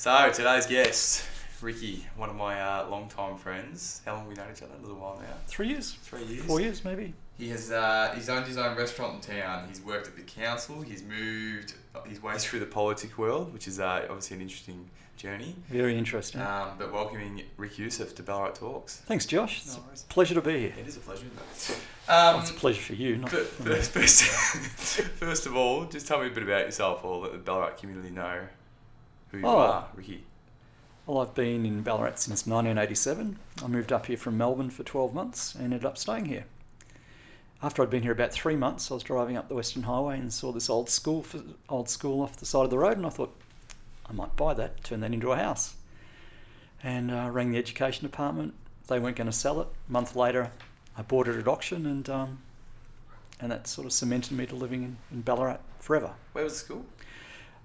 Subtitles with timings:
[0.00, 1.26] So today's guest,
[1.60, 4.00] Ricky, one of my uh, long-time friends.
[4.06, 4.72] How long have we known each other?
[4.78, 5.34] A little while now.
[5.46, 6.42] Three years, Three years.
[6.46, 7.12] four years maybe.
[7.36, 9.68] He has uh, he's owned his own restaurant in town.
[9.68, 10.80] He's worked at the council.
[10.80, 11.74] He's moved
[12.06, 15.54] his way through the politic world, which is uh, obviously an interesting journey.
[15.68, 16.40] Very interesting.
[16.40, 19.00] Um, but welcoming Rick Youssef to Ballarat Talks.
[19.00, 19.60] Thanks, Josh.
[19.66, 20.72] It's a pleasure to be here.
[20.80, 21.26] It is a pleasure.
[21.26, 21.80] Isn't it?
[22.08, 23.74] Well, Um, it's a pleasure for you, not But for me.
[23.74, 24.22] first, first,
[25.18, 28.08] first of all, just tell me a bit about yourself, or let the Ballarat community
[28.08, 28.40] know
[29.30, 29.58] who you Oh.
[29.58, 30.24] are, Ricky.
[31.06, 33.38] Well, I've been in Ballarat since 1987.
[33.62, 36.44] I moved up here from Melbourne for 12 months and ended up staying here.
[37.62, 40.32] After I'd been here about three months, I was driving up the Western Highway and
[40.32, 41.24] saw this old school,
[41.68, 43.34] old school off the side of the road, and I thought
[44.08, 45.74] I might buy that, turn that into a house.
[46.82, 48.54] And uh, rang the education department.
[48.86, 49.68] They weren't going to sell it.
[49.88, 50.50] A month later,
[50.96, 52.38] I bought it at auction, and um,
[53.40, 56.12] and that sort of cemented me to living in, in Ballarat forever.
[56.32, 56.86] Where was the school?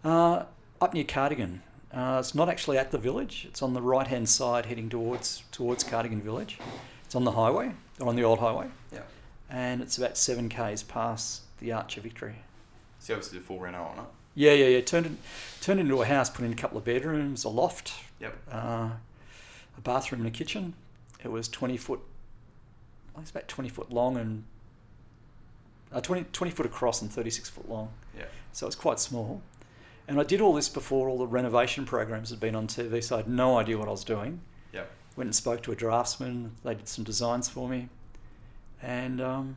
[0.03, 0.43] Uh,
[0.81, 1.61] up near Cardigan.
[1.93, 3.45] Uh, it's not actually at the village.
[3.47, 6.59] It's on the right hand side, heading towards towards Cardigan Village.
[7.05, 9.01] It's on the highway, or on the old highway, Yeah.
[9.49, 12.35] and it's about seven k's past the Arch of Victory.
[12.99, 14.05] So obviously the full reno on it.
[14.33, 14.81] Yeah, yeah, yeah.
[14.81, 15.17] Turned
[15.61, 18.35] turned into a house, put in a couple of bedrooms, a loft, Yep.
[18.51, 18.89] uh,
[19.77, 20.73] a bathroom, and a kitchen.
[21.23, 22.01] It was twenty foot.
[23.11, 24.43] I think it's about twenty foot long and
[25.93, 27.89] uh, 20, 20 foot across and thirty six foot long.
[28.17, 28.25] Yeah.
[28.51, 29.41] so it's quite small.
[30.07, 33.15] And I did all this before all the renovation programs had been on TV, so
[33.15, 34.39] I had no idea what I was doing.
[34.73, 34.89] Yep.
[35.15, 36.51] Went and spoke to a draftsman.
[36.63, 37.89] They did some designs for me,
[38.83, 39.55] and um,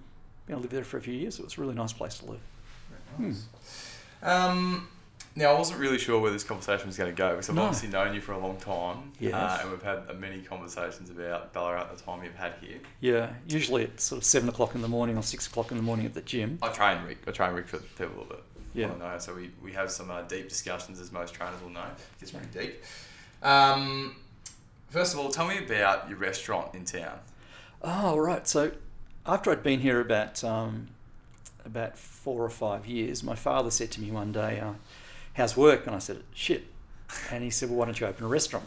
[0.48, 1.38] lived there for a few years.
[1.38, 2.40] It was a really nice place to live.
[3.18, 3.46] Very nice.
[4.22, 4.88] Um,
[5.36, 7.62] now, I wasn't really sure where this conversation was going to go because I've No.
[7.64, 9.12] obviously known you for a long time.
[9.20, 9.34] Yes.
[9.34, 12.78] Uh, and we've had uh, many conversations about Ballarat at the time you've had here.
[13.00, 15.83] Yeah, usually at sort of seven o'clock in the morning or six o'clock in the
[15.83, 16.58] morning at the gym.
[16.62, 17.18] I train Rick.
[17.27, 18.40] I train Rick for the people that
[18.80, 18.94] Yeah.
[18.94, 19.18] know.
[19.18, 21.82] So we, we have some uh, deep discussions, as most trainers will know.
[21.82, 22.82] It gets pretty deep.
[23.42, 24.16] Um,
[24.90, 27.18] first of all, tell me about your restaurant in town.
[27.82, 28.46] Oh, right.
[28.46, 28.72] So
[29.26, 30.88] after I'd been here about um,
[31.64, 34.74] about four or five years, my father said to me one day, uh,
[35.34, 36.64] "How's work?" And I said, "Shit."
[37.30, 38.67] And he said, "Well, why don't you open a restaurant?"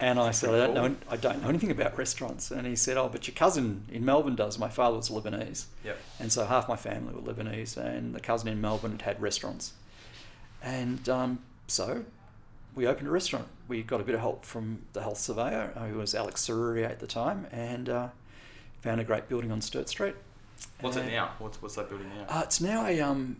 [0.00, 2.50] And I said, I don't know, I don't know anything about restaurants.
[2.50, 4.58] And he said, Oh, but your cousin in Melbourne does.
[4.58, 5.66] My father was Lebanese.
[5.84, 5.98] Yep.
[6.18, 9.74] And so half my family were Lebanese, and the cousin in Melbourne had had restaurants.
[10.62, 12.04] And um, so
[12.74, 13.46] we opened a restaurant.
[13.68, 16.84] We got a bit of help from the health surveyor, uh, who was Alex Seruri
[16.84, 18.08] at the time, and uh,
[18.80, 20.14] found a great building on Sturt Street.
[20.80, 21.32] What's it now?
[21.38, 22.24] What's, what's that building now?
[22.28, 23.36] Uh, it's now a um,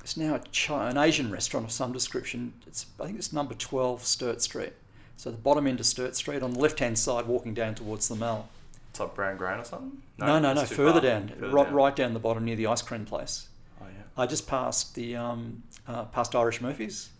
[0.00, 2.52] it's now a Chi- an Asian restaurant of some description.
[2.66, 4.72] It's I think it's number twelve Sturt Street.
[5.20, 8.08] So the bottom end of Sturt Street on the left hand side, walking down towards
[8.08, 8.48] the Mall.
[8.88, 10.00] It's like Brown Grain or something?
[10.16, 11.74] No, no, no, too further down, Further right, down.
[11.74, 13.48] right down the bottom near the ice cream place.
[13.82, 14.04] Oh, yeah.
[14.16, 17.10] I just passed the um, uh, past Irish Murphys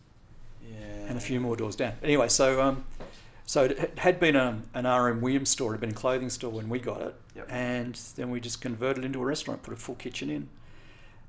[0.67, 0.77] Yeah.
[1.09, 1.93] and a few more doors down.
[2.03, 2.85] Anyway, so um,
[3.45, 6.53] so it had been a, an RM Williams store, it had been a clothing store
[6.53, 7.49] when we got it, Yep.
[7.51, 10.49] and then we just converted into a restaurant, put a full kitchen in,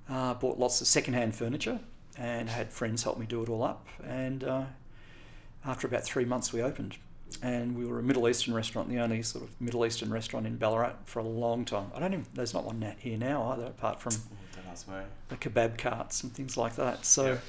[0.10, 1.82] uh, bought lots of second-hand furniture,
[2.18, 3.86] and had friends help me do it all up.
[4.08, 4.64] And uh,
[5.66, 6.98] after about three months, we opened,
[7.42, 10.58] and we were a Middle Eastern restaurant, the only sort of Middle Eastern restaurant in
[10.58, 11.92] Ballarat for a long time.
[11.96, 14.96] I don't even there's not one here now either, apart from Oh, don't ask me.
[15.30, 17.06] the kebab carts and things like that.
[17.06, 17.44] So, Yep.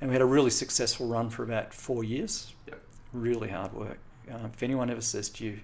[0.00, 2.52] and we had a really successful run for about four years.
[2.66, 2.80] Yep.
[3.12, 3.98] Really hard work.
[4.30, 5.60] Um, if anyone ever says to you,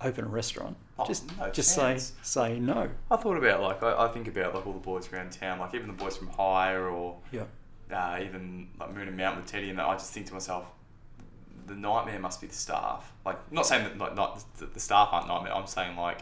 [0.00, 2.12] open a restaurant, Oh, just no just chance.
[2.22, 2.88] say say no.
[3.10, 5.74] I thought about like I, I think about like all the boys around town, like
[5.74, 7.44] even the boys from Hire or Yeah.
[7.92, 10.64] uh, even like Moon and Mountain with Teddy, and that I just think to myself,
[11.66, 13.12] the nightmare must be the staff.
[13.24, 15.54] Like not saying that like not the, the staff aren't nightmare.
[15.54, 16.18] I'm saying like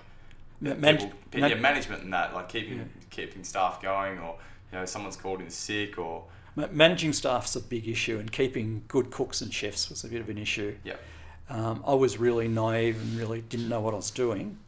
[0.61, 2.85] Ma- people, man- yeah, management and that, like keeping Yeah.
[3.11, 4.37] keeping staff going, or
[4.73, 8.85] you know someone's called in sick, or Ma- Managing staff's a big issue, and keeping
[8.89, 10.77] good cooks and chefs was a bit of an issue.
[10.85, 10.95] yeah,
[11.49, 14.59] Um, I was really naive and really didn't know what I was doing,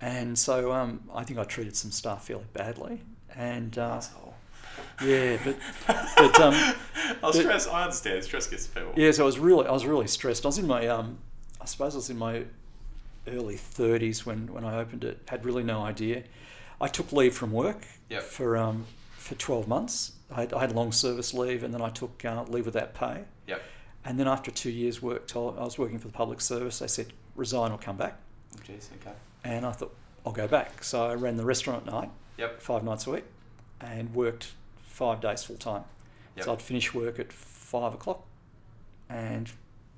[0.00, 3.00] and so um, I think I treated some staff fairly badly.
[3.36, 4.00] And uh.
[5.04, 5.56] Yeah, but
[6.16, 7.68] but um, I was but- stressed.
[7.68, 8.24] I understand.
[8.24, 8.92] Stress gets people.
[8.96, 10.44] Yeah, so I was really, I was really stressed.
[10.44, 11.18] I was in my, um,
[11.60, 12.44] I suppose I was in my
[13.28, 15.18] early thirties when, when I opened it.
[15.28, 16.22] Had really no idea.
[16.80, 18.22] I took leave from work Yep.
[18.22, 18.86] for um,
[19.18, 20.12] for twelve months.
[20.32, 23.24] I had, I had long service leave, and then I took uh, leave without pay.
[23.48, 23.62] Yep.
[24.04, 26.78] And then after two years work, told, I was working for the public service.
[26.78, 28.16] They said resign or come back,
[28.56, 28.88] Oh, Jeez.
[29.00, 29.14] Okay.
[29.44, 29.94] and I thought
[30.24, 30.82] I'll go back.
[30.84, 32.62] So I ran the restaurant at night, Yep.
[32.62, 33.24] five nights a week,
[33.80, 34.52] and worked
[35.00, 35.84] five days full time.
[36.36, 36.44] Yep.
[36.44, 38.22] So I'd finish work at five o'clock
[39.08, 39.50] and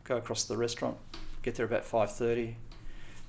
[0.04, 0.96] go across to the restaurant,
[1.42, 2.56] get there about five thirty,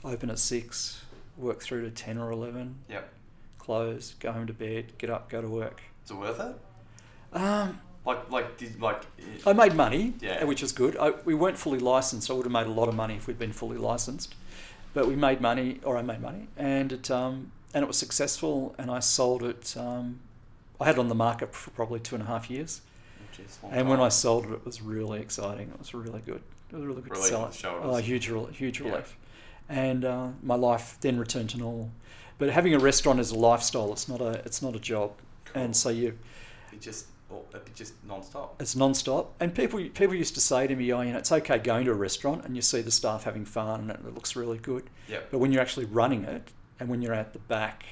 [0.06, 1.04] open at six,
[1.36, 3.12] work through to ten or eleven, Yep.
[3.58, 5.82] close, go home to bed, get up, go to work.
[6.06, 6.56] Is it worth it?
[7.36, 9.02] Um, Like, like, did like?
[9.48, 10.44] I made money, Yeah.
[10.44, 10.96] which is good.
[10.98, 12.30] I, we weren't fully licensed.
[12.30, 14.36] I would have made a lot of money if we'd been fully licensed,
[14.94, 18.76] but we made money, or I made money, and it um, and it was successful.
[18.78, 19.76] And I sold it.
[19.76, 20.20] Um,
[20.84, 22.82] I had it on the market for probably two and a half years,
[23.72, 25.70] and when I sold it, it was really exciting.
[25.70, 26.42] It was really good.
[26.72, 27.54] It was a really good Relief to sell it.
[27.54, 27.82] shoulders.
[27.86, 28.26] Oh, huge,
[28.58, 28.90] huge Yeah.
[28.90, 29.18] relief.
[29.70, 31.92] And uh, my life then returned to normal.
[32.38, 33.92] But having a restaurant is a lifestyle.
[33.94, 34.42] It's not a.
[34.46, 35.14] It's not a job.
[35.46, 35.62] Cool.
[35.64, 36.18] And so you,
[36.72, 38.60] It just, well, it'd just non-stop.
[38.62, 39.34] it's non-stop.
[39.40, 41.92] And people people used to say to me, "Oh, you know, it's okay going to
[41.92, 45.30] a restaurant and you see the staff having fun and it looks really good." Yep.
[45.32, 47.86] But when you're actually running it, and when you're at the back,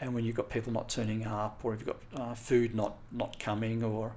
[0.00, 2.96] and when you've got people not turning up, or if you've got uh, food not
[3.12, 4.12] not coming, or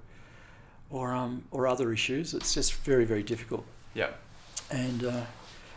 [0.89, 3.65] or um, or other issues, it's just very very difficult.
[3.93, 4.09] Yeah.
[4.69, 5.23] And uh,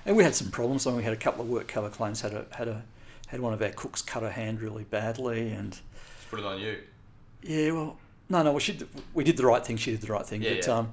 [0.07, 0.87] and we had some problems.
[0.87, 2.21] I mean, we had a couple of work cover claims.
[2.21, 2.83] Had a had a
[3.29, 6.61] had one of our cooks cut her hand really badly, and Just put it on
[6.61, 6.79] you.
[7.43, 7.97] yeah, well,
[8.29, 8.79] no, no, well, she
[9.15, 9.77] we did the right thing.
[9.77, 10.43] She did the right thing.
[10.43, 10.75] Yeah, but yeah.
[10.75, 10.93] um,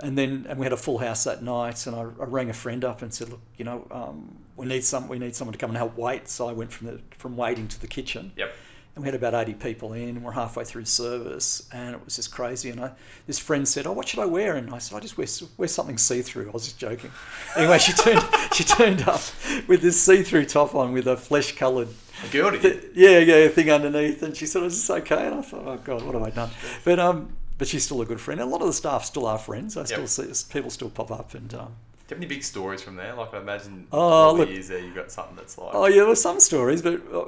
[0.00, 2.54] and then and we had a full house that night, and I, I rang a
[2.54, 5.58] friend up and said, look, you know, um, we need some we need someone to
[5.58, 6.28] come and help wait.
[6.28, 8.32] So I went from the from waiting to the kitchen.
[8.36, 8.52] Yep.
[8.94, 12.16] And we had about 80 people in, and we're halfway through service, and it was
[12.16, 12.68] just crazy.
[12.68, 12.92] And I,
[13.26, 15.66] this friend said, "Oh, what should I wear?" And I said, "I just wear, wear
[15.66, 17.10] something see-through." I was just joking.
[17.56, 18.22] Anyway, she turned
[18.52, 19.22] she turned up
[19.66, 21.88] with this see-through top on with a flesh-coloured
[22.24, 25.42] A girl th- yeah, yeah, thing underneath, and she said, "Is this okay?" And I
[25.42, 26.50] thought, "Oh God, what have I done?"
[26.84, 28.40] But um, but she's still a good friend.
[28.40, 29.76] A lot of the staff still are friends.
[29.76, 32.82] I still see people still pop up, and um, Do you have any big stories
[32.82, 33.14] from there?
[33.14, 35.72] Like I imagine Oh, look- years there, you got something that's like.
[35.72, 37.26] oh yeah, there were some stories, but uh,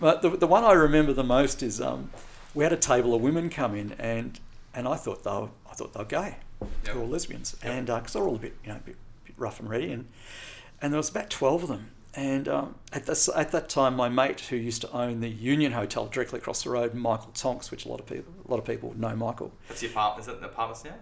[0.00, 2.10] but the the one I remember the most is um,
[2.52, 4.40] we had a table of women come in, and
[4.74, 6.38] and I thought they were I thought they were gay,
[6.82, 7.72] they were all lesbians, Yep.
[7.72, 9.92] and because they were all a bit you know a bit, bit rough and ready,
[9.92, 10.06] and
[10.82, 11.90] and there was about twelve of them.
[12.16, 15.72] And um, at, this, at that time, my mate who used to own the Union
[15.72, 18.64] Hotel directly across the road, Michael Tonks, which a lot of people a lot of
[18.64, 19.52] people know Michael.
[19.68, 20.20] That's the apartment.
[20.20, 20.90] Is that the apartments now?
[20.90, 21.00] There?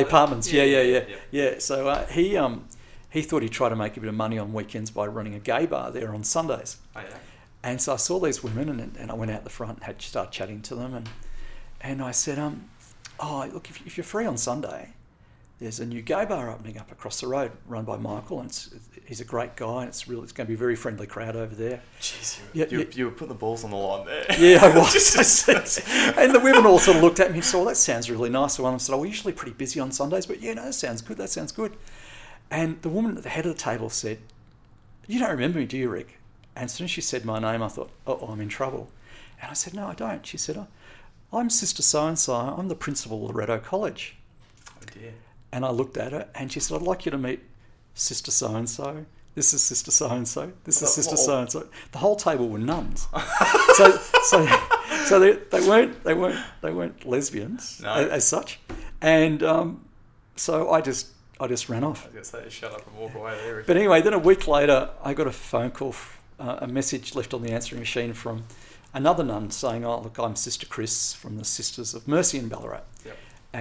[0.00, 0.52] apartments.
[0.52, 1.16] Yeah, yeah, yeah, yeah.
[1.30, 1.58] yeah.
[1.58, 2.66] So uh, he um,
[3.10, 5.38] he thought he'd try to make a bit of money on weekends by running a
[5.40, 6.78] gay bar there on Sundays.
[6.94, 7.16] Oh, yeah.
[7.62, 9.98] And so I saw these women, and, and I went out the front and had
[9.98, 11.08] to start chatting to them, and
[11.80, 12.68] and I said, um,
[13.18, 14.94] oh look, if, if you're free on Sunday,
[15.58, 18.70] there's a new gay bar opening up across the road, run by Michael, and it's,
[19.06, 21.34] he's a great guy, and it's really it's going to be a very friendly crowd
[21.34, 21.80] over there.
[22.00, 22.84] Jeez, you, Yeah, you, yeah.
[22.92, 24.26] you were putting the balls on the line there.
[24.38, 25.48] Yeah, I was.
[26.18, 28.28] And the women all sort of looked at me and said, oh, that sounds really
[28.28, 28.54] nice.
[28.54, 30.64] So one of them said, oh, we're usually pretty busy on Sundays, but yeah, no,
[30.64, 31.16] that sounds good.
[31.16, 31.76] That sounds good.
[32.50, 34.18] And the woman at the head of the table said,
[35.06, 36.18] you don't remember me, do you, Rick?
[36.54, 38.90] And as soon as she said my name, I thought, oh, I'm in trouble.
[39.40, 40.24] And I said, no, I don't.
[40.26, 40.66] She said, oh,
[41.32, 42.34] I'm Sister So-and-so.
[42.34, 44.16] I'm the principal of Loreto College.
[44.70, 45.12] oh dear.
[45.56, 47.40] And I looked at her and she said, I'd like you to meet
[47.94, 49.06] Sister So-and-so.
[49.34, 50.52] This is Sister So-and-so.
[50.64, 51.68] This is Sister So-and-so.
[51.92, 53.08] The whole table were nuns.
[53.76, 53.90] so,
[54.24, 54.46] so,
[55.06, 57.90] so they, they weren't, they weren't, they weren't lesbians No.
[57.94, 58.60] as, as such.
[59.00, 59.86] And um,
[60.36, 61.06] so I just,
[61.40, 62.04] I just ran off.
[62.04, 63.64] I was gonna say, shut up and walk away there.
[63.66, 65.94] But anyway, then a week later, I got a phone call,
[66.38, 68.44] uh, a message left on the answering machine from
[68.92, 72.82] another nun saying, "Oh, look, I'm Sister Chris from the Sisters of Mercy in Ballarat.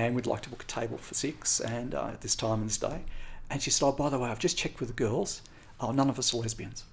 [0.03, 2.69] And we'd like to book a table for six, and uh, at this time and
[2.69, 3.03] this day."
[3.49, 5.41] And she said, "Oh, by the way, I've just checked with the girls.
[5.79, 6.83] Oh, none of us are lesbians."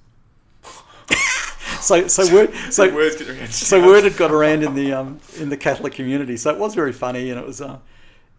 [1.81, 3.51] so, so word, so words get around.
[3.51, 6.37] so word had got around in the um, in the Catholic community.
[6.37, 7.79] So it was very funny, and it was uh,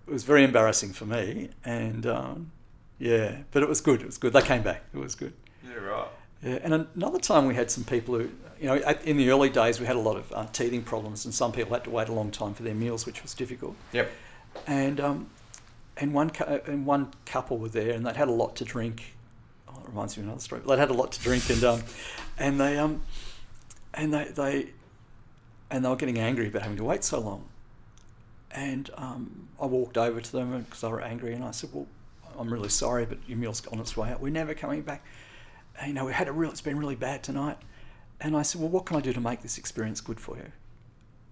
[0.07, 2.51] it was very embarrassing for me, and um,
[2.99, 4.01] yeah, but it was good.
[4.01, 4.33] It was good.
[4.33, 4.83] They came back.
[4.93, 5.33] It was good.
[5.67, 6.07] Yeah, right.
[6.43, 9.49] Yeah, and another time we had some people who, you know, at, in the early
[9.49, 12.09] days we had a lot of uh, teething problems, and some people had to wait
[12.09, 13.75] a long time for their meals, which was difficult.
[13.93, 14.11] Yep.
[14.67, 15.29] And um,
[15.97, 19.15] and one cou- and one couple were there, and they'd had a lot to drink.
[19.67, 20.61] Oh, it reminds me of another story.
[20.67, 21.83] They'd had a lot to drink, and um,
[22.37, 23.01] and they um,
[23.93, 24.67] and they they
[25.69, 27.45] and they were getting angry about having to wait so long.
[28.51, 31.87] And um, I walked over to them because they were angry, and I said, "Well,
[32.37, 34.21] I'm really sorry, but your meal's on its way out.
[34.21, 35.03] We're never coming back.
[35.79, 36.51] And, you know, we had a real.
[36.51, 37.57] It's been really bad tonight."
[38.21, 40.51] And I said, "Well, what can I do to make this experience good for you?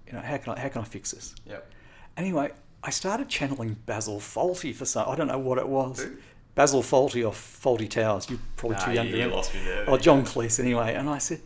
[0.08, 1.72] You know, how can I how can I fix this?" Yep.
[2.18, 2.52] Anyway,
[2.84, 5.08] I started channeling Basil Fawlty for some.
[5.08, 6.04] I don't know what it was.
[6.04, 6.12] Who?
[6.56, 8.30] Basil Fawlty or Fawlty Towers.
[8.30, 9.86] You're probably Nah, too young you, to you lost me there.
[9.88, 10.94] Oh, John Cleese, anyway.
[10.96, 11.42] And I said,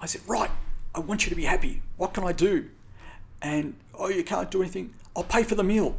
[0.00, 0.50] I said, right,
[0.94, 1.82] I want you to be happy.
[1.96, 2.68] What can I do?
[3.42, 4.94] And oh, you can't do anything.
[5.14, 5.96] I'll pay for the meal.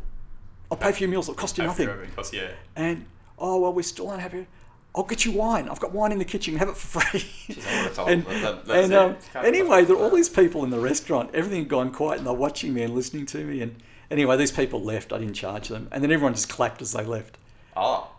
[0.72, 1.26] I'll pay for your meals.
[1.30, 1.88] It'll cost you nothing.
[2.10, 2.50] Because yeah.
[2.76, 3.06] And
[3.38, 4.48] oh well, we're still unhappy.
[4.96, 5.70] I'll get you wine.
[5.70, 6.56] I've got wine in the kitchen.
[6.58, 7.20] Have it for free.
[7.48, 8.26] Jeez, I would've told and.
[8.26, 11.30] That- and um, anyway, there are all these people in the restaurant.
[11.34, 13.62] Everything had gone quiet, and they're watching me and listening to me.
[13.62, 13.76] And
[14.12, 15.14] anyway, these people left.
[15.14, 17.38] I didn't charge them, and then everyone just clapped as they left.
[17.76, 18.10] Oh.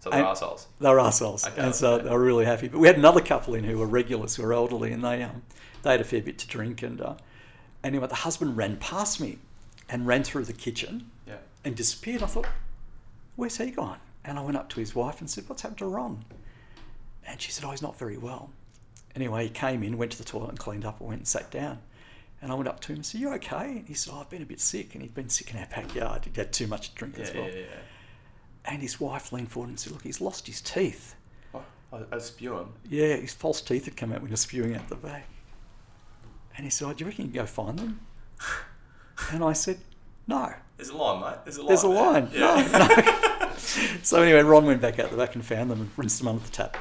[0.00, 0.66] So they're And- assholes.
[0.80, 2.04] They're assholes, Okay, and so okay.
[2.04, 2.66] they were really happy.
[2.68, 5.42] But we had another couple in who were regulars, who were elderly, and they um,
[5.82, 6.82] they had a fair bit to drink.
[6.82, 7.14] And uh,
[7.84, 9.38] anyway, the husband ran past me,
[9.88, 11.36] and ran through the kitchen Yeah.
[11.64, 12.22] and disappeared.
[12.22, 12.46] I thought,
[13.36, 13.98] where's he gone?
[14.24, 16.24] And I went up to his wife and said, what's happened to Ron?
[17.26, 18.50] And she said, oh, he's not very well.
[19.14, 21.50] Anyway, he came in, went to the toilet and cleaned up and went and sat
[21.50, 21.78] down.
[22.42, 23.64] And I went up to him and said, you okay?
[23.78, 24.94] And he said, oh, I've been a bit sick.
[24.94, 26.24] And he'd been sick in our backyard.
[26.24, 27.48] He'd had too much to drink Yeah, as well.
[27.48, 27.64] yeah.
[28.64, 31.14] And his wife leaned forward and said, look, he's lost his teeth.
[31.54, 32.68] Oh, I, I spew him.
[32.88, 35.26] Yeah, his false teeth had come out when he was spewing out the back.
[36.56, 38.00] And he said, oh, do you reckon you can go find them?
[39.30, 39.78] And I said,
[40.26, 40.52] no.
[40.76, 41.38] There's a line, mate.
[41.44, 41.68] There's a line.
[41.68, 41.96] There's a there.
[41.96, 42.28] line.
[42.32, 42.68] Yeah.
[42.72, 43.52] No, no.
[44.02, 46.42] so anyway, Ron went back out the back and found them and rinsed them under
[46.42, 46.76] the tap.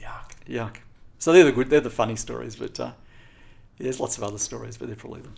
[0.00, 0.30] Yuck.
[0.48, 0.76] Yuck.
[1.18, 2.92] So they're the good, they're the funny stories, but uh,
[3.78, 5.34] yeah, there's lots of other stories, but they're probably them.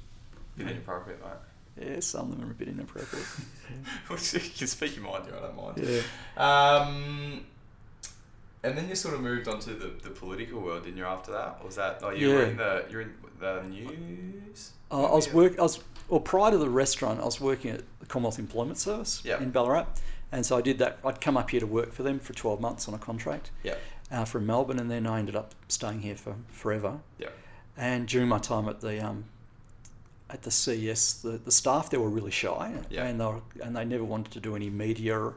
[0.57, 1.87] Bit inappropriate, mate.
[1.89, 3.27] Yeah, some of them are a bit inappropriate.
[4.11, 4.17] you
[4.57, 5.79] can speak your mind here, I don't mind.
[5.79, 6.01] yeah.
[6.43, 7.45] Um,
[8.63, 11.05] and then you sort of moved on to the, the political world, didn't you?
[11.05, 14.73] After that, or was that like you were in the you're in the news?
[14.91, 15.35] Uh, I was Yeah.
[15.35, 15.59] work.
[15.59, 15.79] I was
[16.09, 17.21] well prior to the restaurant.
[17.21, 19.41] I was working at the Commonwealth Employment Service Yeah.
[19.41, 19.87] in Ballarat,
[20.33, 20.99] and so I did that.
[21.05, 23.75] I'd come up here to work for them for twelve months on a contract Yeah,
[24.11, 27.01] uh, from Melbourne, and then I ended up staying here for forever.
[27.19, 27.29] yeah,
[27.77, 29.25] And during my time at the um,
[30.31, 33.05] at the CES, the, the staff there were really shy, Yeah.
[33.07, 35.35] and they were, and they never wanted to do any media or,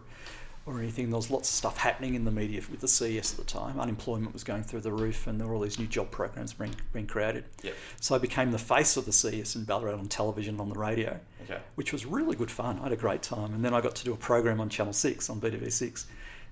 [0.65, 1.09] or anything.
[1.09, 3.79] There was lots of stuff happening in the media with the CES at the time.
[3.79, 6.73] Unemployment was going through the roof, and there were all these new job programs being
[6.93, 7.43] being created.
[7.99, 11.19] So I became the face of the CES in Ballarat on television, on the radio,
[11.43, 11.59] Okay.
[11.75, 12.79] which was really good fun.
[12.79, 14.93] I had a great time, and then I got to do a program on Channel
[14.93, 16.07] Six on BTV Six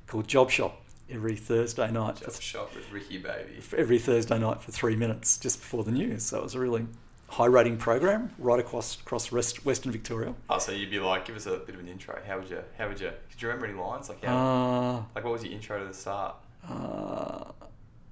[0.06, 2.20] called Job Shop every Thursday night.
[2.20, 3.60] for Just shop with Ricky, baby.
[3.78, 6.24] every Thursday night for three minutes just before the news.
[6.24, 6.86] So it was a really
[7.30, 10.34] high rating program right across across rest, Western Victoria.
[10.50, 12.20] Oh, so you'd be like, give us a bit of an intro.
[12.26, 12.60] How would you?
[12.78, 13.12] How would you?
[13.30, 14.10] Could you remember any lines?
[14.10, 14.38] Like how?
[14.38, 16.36] Uh, like what was your intro to the start?
[16.70, 17.44] uh,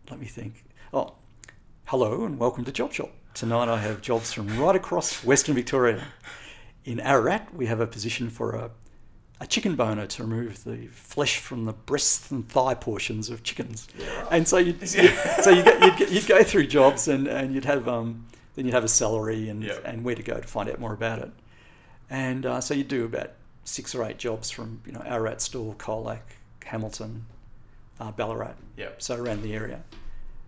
[0.10, 0.64] let me think.
[0.94, 1.14] Oh,
[1.86, 3.12] hello and welcome to Job Shop.
[3.34, 6.08] Tonight I have jobs from right across Western Victoria.
[6.86, 8.70] In Ararat, we have a position for a,
[9.42, 13.88] a chicken boner to remove the flesh from the breast and thigh portions of chickens.
[14.32, 17.66] And so you'd, you'd- so you get, you'd, you'd go through jobs and, and you'd
[17.66, 18.26] have um,
[18.56, 19.82] then you'd have a salary and, Yep.
[19.86, 21.32] and where to go to find out more about it.
[22.10, 23.32] And uh, so you'd do about
[23.66, 26.22] six or eight jobs from you know Ararat, Stawell, Colac,
[26.64, 27.26] Hamilton,
[28.00, 29.02] uh, Ballarat, Yep.
[29.02, 29.82] so around the area.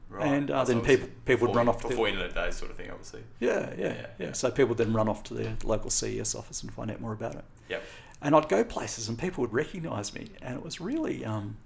[0.09, 0.25] Right.
[0.27, 2.77] And, uh, then people- people would run off to before the- internet days, sort of
[2.77, 3.23] thing, obviously.
[3.41, 4.31] Yeah, yeah, Yeah, yeah, yeah.
[4.31, 7.11] So people would then run off to their local CES office and find out more
[7.11, 7.43] about it.
[7.67, 7.83] Yep.
[8.21, 11.57] And I'd go places and people would recognise me, and it was really, um,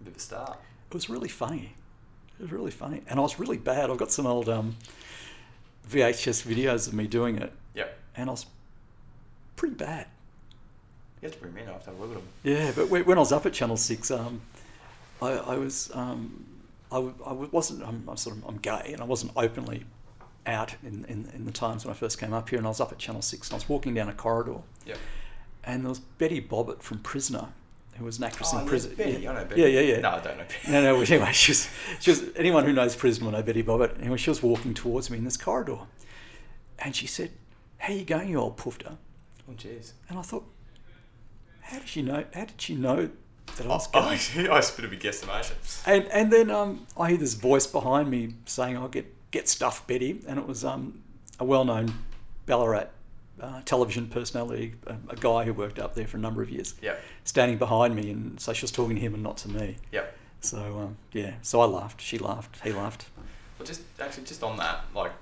[0.00, 0.58] A bit of a start.
[0.90, 1.74] it was really funny.
[2.38, 3.90] It was really funny, and I was really bad.
[3.90, 4.76] I've got some old um,
[5.88, 7.98] VHS videos of me doing it, Yep.
[8.16, 8.46] and I was
[9.56, 10.06] pretty bad.
[11.20, 11.68] You have to bring me in.
[11.68, 12.28] I have to have a look at them.
[12.44, 14.40] Yeah, but when I was up at Channel Six, um,
[15.20, 16.46] I, I was um,
[16.90, 19.84] I, I wasn't I'm, I'm sort of I'm gay and I wasn't openly
[20.46, 22.80] out in, in, in the times when I first came up here and I was
[22.80, 24.56] up at Channel Six and I was walking down a corridor
[24.86, 24.96] Yep.
[25.64, 27.48] And there was Betty Bobbitt from Prisoner,
[27.94, 28.94] who was an actress Oh, in yeah, Prison.
[28.96, 29.30] Betty, yeah.
[29.30, 29.60] I know Betty.
[29.62, 30.00] Yeah, yeah, yeah.
[30.00, 30.72] No, I don't know Betty.
[30.72, 30.94] No, no.
[30.96, 31.68] well, Anyway, she was,
[32.00, 32.24] she was.
[32.36, 33.98] Anyone who knows Prison will know Betty Bobbitt.
[34.00, 35.78] Anyway, she was walking towards me in this corridor,
[36.78, 37.30] and she said,
[37.78, 38.96] "How you going, you old poofter?"
[39.48, 39.92] Oh, jeez.
[40.08, 40.44] And I thought,
[41.62, 42.24] how did she know?
[42.34, 43.10] How did she know
[43.56, 44.48] that I Oh, was oh, gay?
[44.48, 45.54] I was a bit guesstimation.
[45.86, 49.86] And and then um, I hear this voice behind me saying, "I'll get get stuff,
[49.86, 51.02] Betty," and it was um,
[51.38, 51.92] a well-known
[52.46, 52.86] Ballarat
[53.40, 56.74] uh, television personality, a, a guy who worked up there for a number of years,
[56.82, 57.00] Yep.
[57.24, 59.76] standing behind me, and so she was talking to him and not to me.
[59.92, 60.16] Yep.
[60.42, 63.06] So um, yeah, so I laughed, she laughed, he laughed.
[63.58, 65.12] Well, just actually, just on that, like,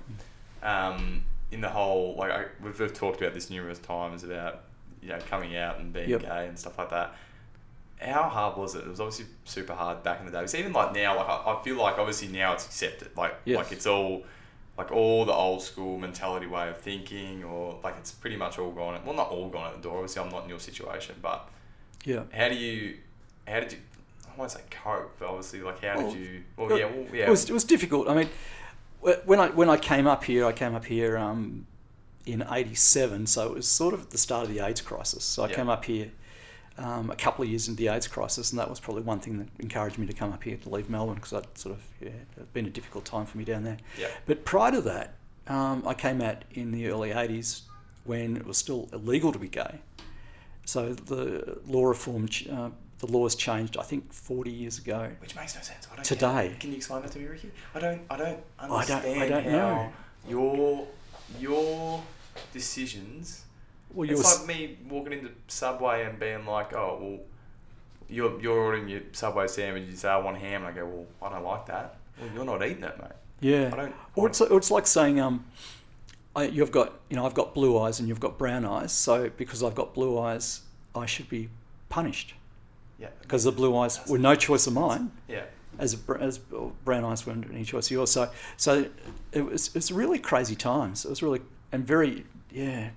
[0.63, 4.61] um, in the whole, like, I, we've, we've talked about this numerous times about,
[5.01, 6.21] you know, coming out and being Yep.
[6.21, 7.15] gay and stuff like that.
[7.99, 8.79] How hard was it?
[8.85, 10.37] It was obviously super hard back in the day.
[10.39, 13.09] Because even like now, like I, I feel like obviously now it's accepted.
[13.17, 13.57] Like, Yes.
[13.57, 14.23] like it's all,
[14.79, 18.71] like all the old school mentality way of thinking, or like it's pretty much all
[18.71, 18.97] gone.
[19.05, 19.97] Well, not all gone out the door.
[19.97, 21.49] Obviously, I'm not in your situation, but
[22.05, 22.23] Yeah.
[22.33, 22.95] how do you,
[23.45, 23.79] how did you?
[24.33, 26.43] I won't say cope, but obviously, like, how Well, did you?
[26.55, 27.27] Well, Well, yeah, well, yeah.
[27.27, 28.07] It was it was difficult.
[28.07, 28.29] I mean,
[29.25, 31.65] when I when I came up here, I came up here um,
[32.25, 35.25] in '87, so it was sort of at the start of the AIDS crisis.
[35.25, 35.55] So I Yeah.
[35.57, 36.11] came up here
[36.79, 39.37] um, a couple of years into the AIDS crisis, and that was probably one thing
[39.39, 42.09] that encouraged me to come up here to leave Melbourne because I'd sort of yeah,
[42.37, 43.77] it'd been a difficult time for me down there.
[43.99, 44.07] yeah.
[44.25, 45.15] But prior to that,
[45.47, 47.61] um, I came out in the early 80s
[48.05, 49.79] when it was still illegal to be gay.
[50.65, 52.69] So the law reform, uh,
[52.99, 55.09] the laws changed, I think, 40 years ago.
[55.19, 55.87] Which makes no sense.
[55.91, 56.49] I don't Today.
[56.49, 57.51] Get, can you explain that to me, Ricky?
[57.75, 58.01] I don't.
[58.09, 59.93] I don't I don't- understand I don't how know.
[60.27, 60.87] your
[61.39, 62.03] your
[62.53, 63.43] decisions.
[63.93, 67.19] Well, you it's like me walking into Subway and being like, "Oh, well,
[68.07, 69.89] you're you're ordering your Subway sandwich.
[69.89, 72.45] You say I want ham, and I go, "Well, I don't like that." Well, you're
[72.45, 73.11] not eating that, mate.
[73.39, 73.69] yeah.
[73.73, 73.95] I don't.
[74.15, 75.45] Or it's, or it's like saying, um,
[76.35, 78.91] I, you've got you know I've got blue eyes and you've got brown eyes.
[78.91, 80.61] So because I've got blue eyes,
[80.93, 81.49] I should be
[81.89, 82.35] punished
[82.99, 83.07] Yeah.
[83.21, 85.11] because the blue eyes were no choice of mine.
[85.27, 85.45] Yeah.
[85.79, 88.11] as as brown eyes weren't any choice of yours.
[88.11, 88.85] So so
[89.31, 91.05] it was it was really crazy times.
[91.05, 91.41] It was really
[91.71, 92.89] and very yeah.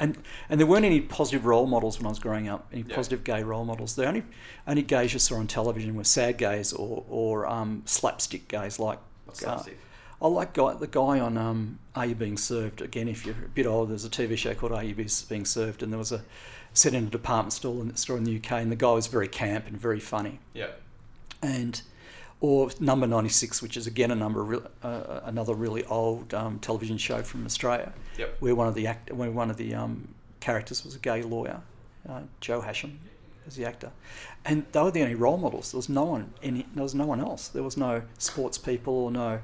[0.00, 0.16] And
[0.48, 2.68] and there weren't any positive role models when I was growing up.
[2.72, 2.94] Any Yeah.
[2.94, 3.94] positive gay role models?
[3.96, 4.22] The only
[4.66, 8.98] only gays you saw on television were sad gays or or um, slapstick gays like.
[9.24, 9.78] What's uh, slapstick?
[10.20, 12.82] I like guy, the guy on um, Are You Being Served?
[12.82, 15.80] Again, if you're a bit old, there's a TV show called Are You Being Served,
[15.82, 16.24] and there was a
[16.72, 19.28] set in a department store in, store in the UK, and the guy was very
[19.28, 20.70] camp and very funny Yeah.
[21.40, 21.82] and
[22.40, 27.22] or number 96 which is again a number uh, another really old um, television show
[27.22, 28.36] from australia Yep.
[28.40, 30.08] where one of the act where one of the um,
[30.40, 31.60] characters was a gay lawyer
[32.08, 32.96] uh, joe hasham
[33.44, 33.90] was the actor
[34.44, 37.06] and they were the only role models there was no one any there was no
[37.06, 39.40] one else there was no sports people or no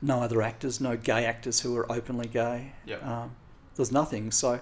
[0.00, 3.04] no other actors no gay actors who were openly gay Yep.
[3.04, 3.30] um,
[3.76, 4.60] there's nothing so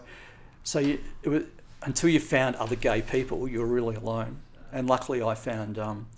[0.65, 1.43] so you, it was,
[1.83, 4.39] until you found other gay people, you were really alone.
[4.73, 6.09] And luckily, I found um,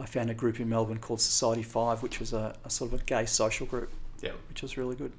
[0.00, 3.00] I found a group in Melbourne called Society Five, which was a, a sort of
[3.00, 3.90] a gay social group,
[4.22, 4.32] Yeah.
[4.48, 5.12] which was really good.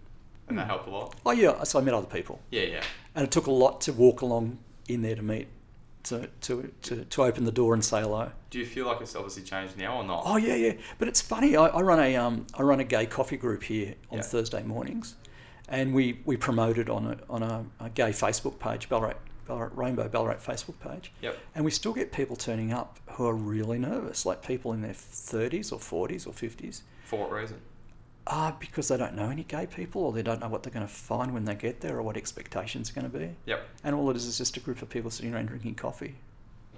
[0.48, 1.16] And that helped a lot.
[1.26, 2.64] Oh yeah, so I met other people, Yeah.
[2.64, 2.84] Yeah.
[3.16, 4.58] and it took a lot to walk along
[4.88, 5.48] in there to meet,
[6.04, 8.32] to to to, to open the door and say hello.
[8.50, 10.24] Do you feel like it's obviously changed now or not?
[10.26, 10.74] Oh yeah, yeah.
[10.98, 11.56] But it's funny.
[11.56, 14.24] I, I run a um, I run a gay coffee group here on Yeah.
[14.24, 15.16] Thursday mornings,
[15.68, 19.18] and we we promote it on a on a, a gay Facebook page, Ballarat,
[19.50, 21.12] Ballarat Rainbow Ballarat Facebook page.
[21.22, 21.38] Yep.
[21.56, 24.94] And we still get people turning up who are really nervous, like people in their
[24.94, 27.58] thirties or forties or fifties, For what reason?
[28.28, 30.86] uh, because they don't know any gay people or they don't know what they're going
[30.86, 33.36] to find when they get there or what expectations are going to be.
[33.48, 33.68] Yep.
[33.84, 36.14] And all it is is just a group of people sitting around drinking coffee.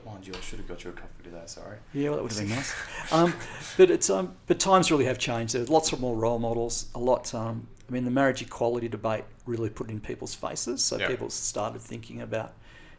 [0.06, 1.42] Mind you, I should have got you a coffee today.
[1.48, 1.78] Sorry.
[1.94, 2.74] Yeah, well, that would have been nice.
[3.12, 3.34] Um,
[3.78, 5.54] but it's um, but times really have changed.
[5.54, 6.88] There's lots of more role models.
[6.96, 7.34] A lot.
[7.36, 10.82] Um, I mean, the marriage equality debate really put it in people's faces.
[10.82, 11.08] So Yeah.
[11.10, 12.54] people started thinking about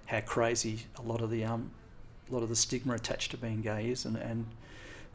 [0.06, 1.70] how crazy a lot of the um,
[2.30, 4.46] a lot of the stigma attached to being gay is, and and,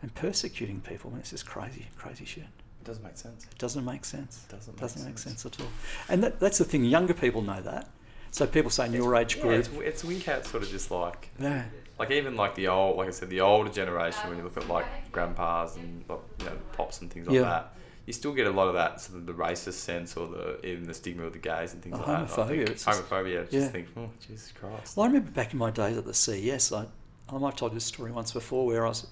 [0.02, 1.10] and persecuting people.
[1.10, 2.44] I mean, it's just crazy, crazy shit.
[2.44, 3.46] It doesn't make sense.
[3.52, 4.46] It doesn't make sense.
[4.50, 5.42] Doesn't make doesn't make sense.
[5.42, 5.72] sense at all.
[6.10, 6.84] And that, that's the thing.
[6.86, 7.90] Younger people know that.
[8.32, 9.60] So people say in your age Yeah, group.
[9.60, 11.64] it's, it's weird how it's sort of just like Yeah.
[11.98, 14.68] like even like the old like I said the older generation when you look at
[14.68, 17.42] like grandpas and you know pops and things like Yeah.
[17.44, 17.74] that
[18.08, 20.86] you still get a lot of that sort of the racist sense or the even
[20.88, 22.36] the stigma of the gays and things The like that.
[22.36, 23.42] Homophobia, just- homophobia.
[23.42, 23.68] I just yeah.
[23.68, 24.98] think, oh Jesus Christ.
[24.98, 26.86] Well, I remember back in my days at the CES, I,
[27.30, 29.06] I might have told you this story once before, where I was,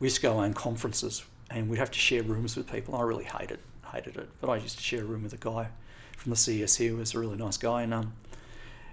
[0.00, 2.96] we used to go on conferences and we'd have to share rooms with people.
[2.96, 3.60] I really hated
[3.92, 5.68] hated it, but I used to share a room with a guy
[6.16, 8.12] from the CES here who was a really nice guy, and um,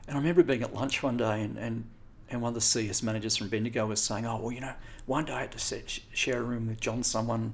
[0.08, 1.58] and I remember being at lunch one day and.
[1.58, 1.86] and
[2.28, 4.74] and one of the CS managers from Bendigo was saying, "Oh, well, you know,
[5.06, 7.54] one day I had to share a room with John, someone,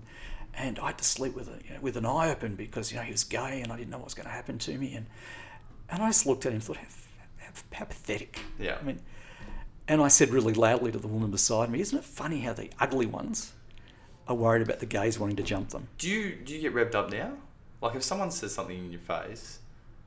[0.54, 2.98] and I had to sleep with a, you know, with an eye open because you
[2.98, 4.96] know he was gay, and I didn't know what was going to happen to me."
[4.96, 5.06] And
[5.90, 6.86] and I just looked at him and thought, "How,
[7.38, 8.78] how, how pathetic." Yeah.
[8.80, 9.00] I mean,
[9.88, 12.70] and I said really loudly to the woman beside me, "Isn't it funny how the
[12.80, 13.54] ugly ones
[14.28, 16.96] are worried about the gays wanting to jump them?" Do you do you get revved
[16.96, 17.34] up now?
[17.82, 19.60] Like if someone says something in your face,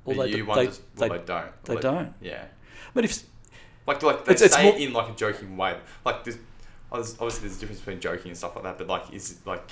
[0.04, 1.64] Well, they you d- wonder, they- well, they- they don't.
[1.64, 2.14] they don't.
[2.20, 2.44] Yeah.
[2.94, 3.22] But if
[3.86, 5.76] Like like they It's- it's say more- it in like a joking way.
[6.04, 6.38] Like there's
[6.92, 8.78] obviously there's a difference between joking and stuff like that.
[8.78, 9.68] But like is like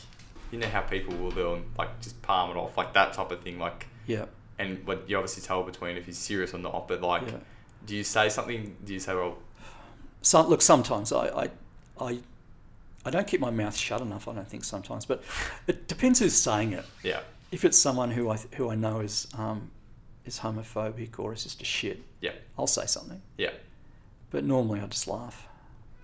[0.52, 3.40] you know how people will do like just palm it off like that type of
[3.42, 3.58] thing.
[3.58, 4.26] Like yeah,
[4.60, 6.86] and what you obviously tell between if he's serious or not.
[6.86, 7.38] But like, Yeah.
[7.86, 8.76] do you say something?
[8.84, 9.38] Do you say well?
[10.24, 11.50] some look sometimes I, I
[12.00, 12.18] I
[13.04, 14.28] I don't keep my mouth shut enough.
[14.28, 15.22] I don't think sometimes, but
[15.66, 16.84] it depends who's saying it.
[17.02, 17.20] Yeah.
[17.50, 19.70] If it's someone who I who I know is um,
[20.24, 22.32] is homophobic or is just a shit, Yeah.
[22.58, 23.20] I'll say something.
[23.36, 23.50] Yeah.
[24.30, 25.48] But normally I just laugh.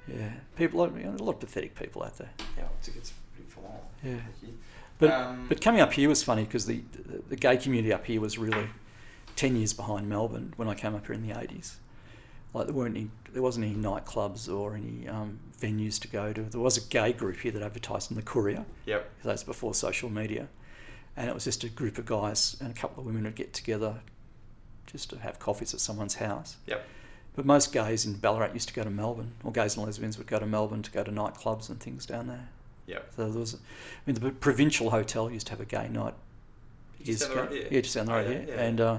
[0.08, 2.30] Yeah, people, are- you know, a lot of pathetic people out there.
[2.56, 2.64] Yeah.
[2.78, 3.12] It's, it's
[3.60, 4.20] pretty full on.
[4.42, 4.50] Yeah.
[4.98, 8.04] But Um, but coming up here was funny because the, the the gay community up
[8.04, 8.68] here was really
[9.36, 11.78] ten years behind Melbourne when I came up here in the eighties.
[12.54, 16.42] Like there weren't any, there wasn't any nightclubs or any um, venues to go to.
[16.42, 18.64] There was a gay group here that advertised in the Courier.
[18.86, 19.10] Yep.
[19.22, 20.48] That's before social media,
[21.16, 23.52] and it was just a group of guys and a couple of women would get
[23.52, 23.96] together,
[24.86, 26.56] just to have coffees at someone's house.
[26.66, 26.86] Yep.
[27.36, 30.26] But most gays in Ballarat used to go to Melbourne, or gays and lesbians would
[30.26, 32.48] go to Melbourne to go to nightclubs and things down there.
[32.88, 33.12] Yep.
[33.14, 33.58] So there was, I
[34.06, 36.14] mean, the provincial hotel used to have a gay night.
[37.04, 37.68] Just down the road here?
[37.70, 38.46] Yeah, just down the Oh, road yeah, here.
[38.48, 38.62] yeah.
[38.62, 38.98] And uh,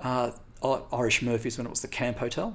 [0.00, 2.54] uh, Irish Murphys when it was the Camp Hotel.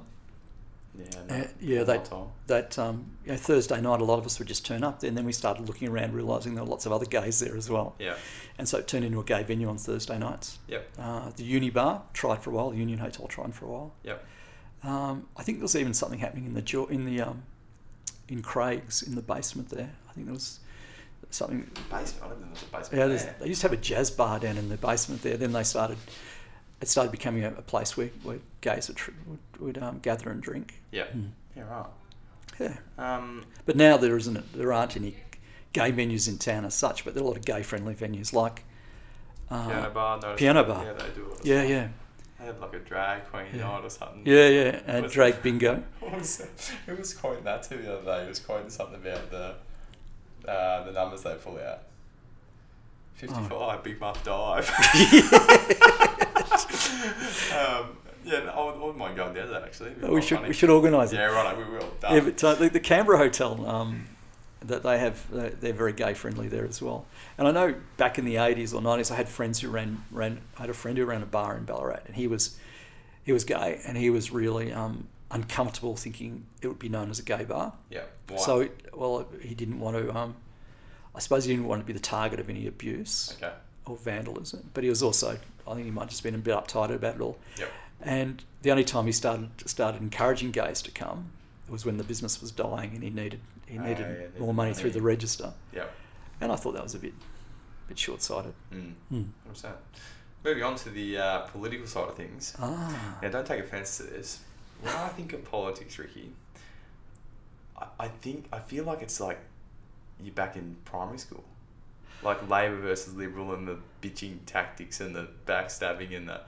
[0.96, 1.04] Yeah.
[1.28, 2.26] Uh, yeah, all they- the time.
[2.46, 5.02] That um, you know, Thursday night, a lot of us would just turn up.
[5.02, 7.68] And then we started looking around, realising there were lots of other gays there as
[7.68, 7.96] well.
[7.98, 8.14] Yeah.
[8.58, 10.58] And so it turned into a gay venue on Thursday nights.
[10.68, 10.88] Yep.
[10.98, 12.70] Uh, the Uni Bar tried for a while.
[12.70, 13.92] The Union Hotel tried for a while.
[14.04, 14.24] Yep.
[14.84, 17.42] Um, I think there was even something happening in the in the um,
[18.28, 19.90] in Craig's in the basement there.
[20.14, 20.60] I think there was
[21.30, 22.22] something Basement.
[22.24, 22.92] I know there was a basement.
[22.92, 23.36] Yeah, there.
[23.40, 25.36] they used to have a jazz bar down in the basement there.
[25.36, 25.98] Then they started
[26.80, 30.40] it started becoming a, a place where, where gays would, would, would um, gather and
[30.42, 30.74] drink.
[30.92, 31.04] Yeah.
[31.16, 31.30] Mm.
[31.56, 31.62] Yeah.
[31.64, 31.86] Right.
[32.60, 32.76] Yeah.
[32.98, 35.16] Um, But now there isn't there aren't any
[35.72, 38.32] gay venues in town as such, but there are a lot of gay friendly venues
[38.32, 38.62] like
[39.50, 40.36] uh, piano bar.
[40.36, 40.84] piano bar.
[40.84, 41.40] Yeah, they do it.
[41.40, 41.68] as Yeah, well.
[41.70, 41.88] yeah,
[42.38, 43.62] They had like a drag queen Yeah.
[43.62, 44.22] night or something.
[44.24, 45.82] yeah, yeah, and drag bingo.
[46.00, 46.42] What was
[46.86, 48.22] who was quoting that to the other day?
[48.22, 49.54] He was quoting something about the
[50.48, 51.80] uh, the numbers they pull out.
[53.14, 53.80] Fifty five, Oh.
[53.82, 54.68] big muff dive.
[57.52, 59.90] um, yeah, I, would, I wouldn't mind going down to that actually.
[59.90, 60.48] It'd be we quite should funny.
[60.48, 61.16] we should organise it.
[61.16, 61.56] Yeah, right.
[61.56, 61.88] We will.
[62.00, 62.14] Done.
[62.14, 64.06] Yeah, but uh, the, the Canberra hotel um,
[64.64, 67.04] that they have, they're, they're very gay friendly there as well.
[67.38, 70.40] And I know back in the eighties or nineties, I had friends who ran ran.
[70.56, 72.58] I had a friend who ran a bar in Ballarat, and he was
[73.24, 77.18] he was gay, and he was really um, uncomfortable thinking it would be known as
[77.18, 77.72] a gay bar.
[77.90, 78.02] yeah.
[78.28, 78.36] Why?
[78.38, 80.16] So, well, he didn't want to.
[80.16, 80.36] Um,
[81.14, 83.52] I suppose he didn't want to be the target of any abuse okay.
[83.86, 85.38] or vandalism, but he was also.
[85.66, 87.38] I think he might have just been a bit uptight about it all.
[87.58, 87.70] Yep.
[88.00, 91.30] And the only time he started started encouraging gays to come
[91.68, 94.52] was when the business was dying and he needed he Ah, needed yeah, needed more
[94.54, 95.52] money through the register.
[95.72, 95.86] Yeah.
[96.40, 97.14] And I thought that was a bit
[97.88, 98.54] bit short sighted.
[98.72, 98.94] Mm.
[99.52, 99.72] 100%.
[100.44, 102.54] Moving on to the uh, political side of things.
[102.58, 103.18] Ah.
[103.22, 104.40] Now, don't take offence to this.
[104.82, 106.30] When I think of politics, Ricky,
[107.78, 109.38] I, I think I feel like it's like
[110.22, 111.44] you're back in primary school,
[112.22, 116.40] like Labor versus Liberal and the bitching tactics and the backstabbing and the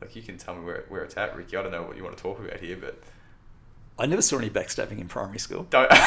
[0.00, 0.14] like.
[0.16, 1.56] You can tell me where, where it's at, Ricky.
[1.56, 2.98] I don't know what you want to talk about here, but
[3.98, 5.64] I never saw any backstabbing in primary school.
[5.70, 5.88] don't.
[5.90, 6.00] I,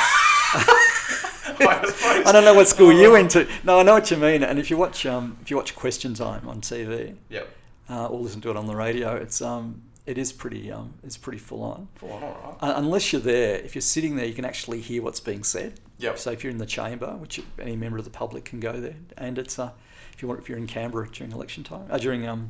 [2.25, 3.47] I don't know what school you went to.
[3.63, 4.43] No, I know what you mean.
[4.43, 7.49] And if you watch um, if you watch Question Time on TV, Yep.
[7.89, 11.17] uh, or listen to it on the radio, it's um, it is pretty um, it's
[11.17, 11.87] pretty full on.
[11.95, 12.69] Full on, all right.
[12.69, 15.79] Uh, unless you're there, if you're sitting there, you can actually hear what's being said.
[15.99, 16.17] Yep.
[16.17, 18.95] So if you're in the chamber, which any member of the public can go there,
[19.17, 19.69] and it's uh,
[20.13, 22.49] if you want, if you're in Canberra during election time, uh, during um,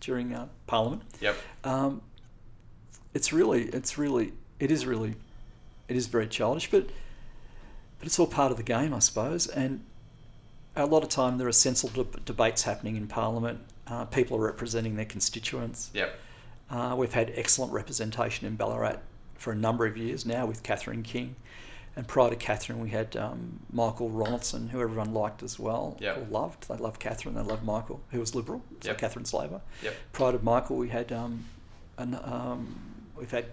[0.00, 1.36] during uh, Parliament, Yep.
[1.64, 2.02] um,
[3.12, 5.14] it's really, it's really, it is really,
[5.88, 6.86] it is very childish, but
[7.98, 9.46] but it's all part of the game, I suppose.
[9.46, 9.84] And
[10.76, 13.60] a lot of time there are sensible deb- debates happening in Parliament.
[13.86, 15.90] Uh, people are representing their constituents.
[15.94, 16.18] Yep.
[16.74, 18.96] Uh, we've had excellent representation in Ballarat
[19.36, 21.36] for a number of years now with Catherine King.
[21.94, 26.16] And prior to Catherine, we had um, Michael Ronaldson, who everyone liked as well, Yep.
[26.16, 26.68] or loved.
[26.68, 28.98] They loved Catherine, they loved Michael, who was Liberal, so Yep.
[28.98, 29.60] Catherine's Labor.
[29.84, 29.94] Yep.
[30.12, 31.44] Prior to Michael, we had um,
[31.96, 32.76] an, um,
[33.16, 33.44] we've had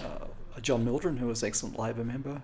[0.00, 0.26] uh,
[0.56, 2.42] a John Mildren, who was excellent Labor member,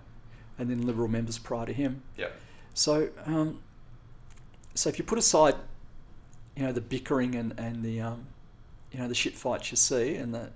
[0.57, 2.03] and then Liberal members prior to him.
[2.15, 2.39] Yep.
[2.73, 3.59] So, um,
[4.73, 5.55] so if you put aside,
[6.55, 8.27] you know, the bickering and and the, um,
[8.91, 10.49] you know, the shit fights you see, and the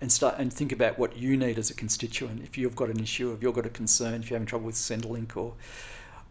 [0.00, 2.42] and start and think about what you need as a constituent.
[2.44, 4.76] If you've got an issue, if you've got a concern, if you're having trouble with
[4.76, 5.54] Centrelink or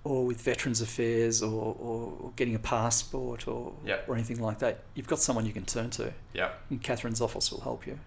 [0.03, 4.07] or with Veterans Affairs or, or, getting a passport or Yep.
[4.07, 6.13] or anything like that, you've got someone you can turn to.
[6.33, 6.61] Yep.
[6.69, 7.99] And Catherine's office will help you,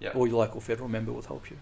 [0.00, 0.16] Yep.
[0.16, 1.58] or your local federal member will help you.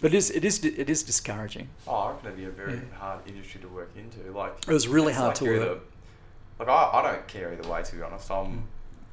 [0.00, 1.68] But it is it is it is discouraging.
[1.86, 2.96] Oh, I reckon it'd be a very Yeah.
[2.98, 4.32] hard industry to work into.
[4.32, 5.60] Like It was really hard like to work.
[5.62, 5.80] either-
[6.58, 7.82] like I, I don't care either way.
[7.82, 8.62] To be honest, I'm Mm.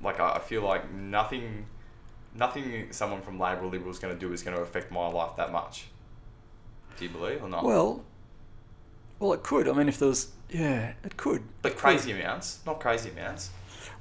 [0.04, 1.66] Like I, I feel like nothing,
[2.36, 5.08] nothing someone from Labor or Liberal is going to do is going to affect my
[5.08, 5.86] life that much.
[6.98, 7.64] Do you believe or not?
[7.64, 8.04] Well,
[9.20, 9.68] well, it could.
[9.68, 11.44] I mean, if there was, yeah, it could.
[11.62, 11.82] but It could.
[11.82, 13.50] crazy amounts, not crazy amounts.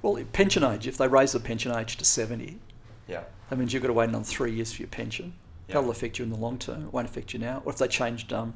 [0.02, 0.86] Well, pension age.
[0.86, 2.58] If they raise the pension age to seventy,
[3.08, 3.22] Yeah.
[3.48, 5.34] that means you've got to wait another three years for your pension.
[5.68, 5.74] Yeah.
[5.76, 6.84] That'll affect you in the long term.
[6.86, 7.62] It won't affect you now.
[7.64, 8.52] Or if they changed um,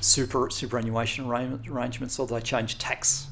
[0.00, 3.28] super superannuation arrangements, or they changed tax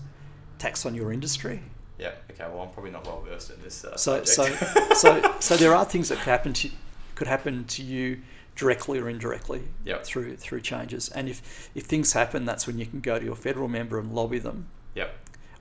[0.59, 1.63] tax on your industry.
[1.99, 2.13] Yeah.
[2.31, 2.45] Okay.
[2.49, 3.85] Well, I'm probably not well versed in this.
[3.85, 4.45] Uh, So, so,
[4.95, 6.71] so, so there are things that could happen to
[7.15, 8.21] could happen to you
[8.55, 10.05] directly or indirectly Yep.
[10.05, 11.09] through through changes.
[11.09, 14.13] And if if things happen, that's when you can go to your federal member and
[14.15, 14.69] lobby them.
[14.95, 15.15] Yep.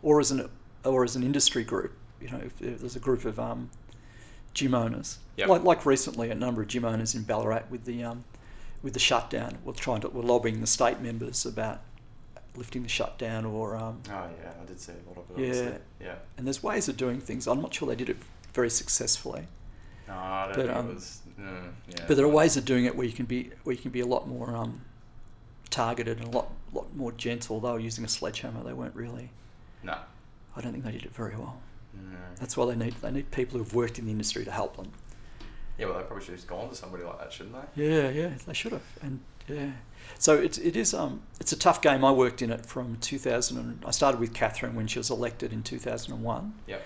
[0.04, 0.48] or as an
[0.86, 1.94] or as an industry group.
[2.22, 3.70] You know, if, if there's a group of um,
[4.54, 5.50] gym owners, Yep.
[5.50, 8.24] like like recently, a number of gym owners in Ballarat with the um,
[8.84, 11.82] with the shutdown, were trying to were lobbying the state members about
[12.58, 15.42] lifting the shutdown, or um, Oh yeah, I did see a lot of it.
[15.42, 15.48] Yeah.
[15.48, 15.80] obviously.
[16.02, 16.16] Yeah.
[16.38, 17.48] and there's ways of doing things.
[17.48, 18.18] I'm not sure they did it
[18.54, 19.48] very successfully,
[20.08, 21.22] No, I don't But, think um, it was.
[21.40, 22.06] mm, yeah.
[22.08, 24.00] but there are ways of doing it where you can be where you can be
[24.02, 24.82] a lot more um,
[25.70, 27.60] targeted and a lot lot more gentle.
[27.60, 28.64] They were using a sledgehammer.
[28.64, 29.30] They weren't really.
[29.84, 29.98] No.
[30.56, 31.60] I don't think they did it very well.
[31.94, 32.18] No.
[32.40, 34.92] That's why they need they need people who've worked in the industry to help them.
[35.78, 37.86] Yeah, well, they probably should have just gone to somebody like that, shouldn't they?
[37.86, 39.72] Yeah, yeah, they should have, and yeah.
[40.20, 42.04] So it, it is um it's a tough game.
[42.06, 43.58] I worked in it from 2000.
[43.58, 46.82] And, I started with Catherine when she was elected in 2001, Yep.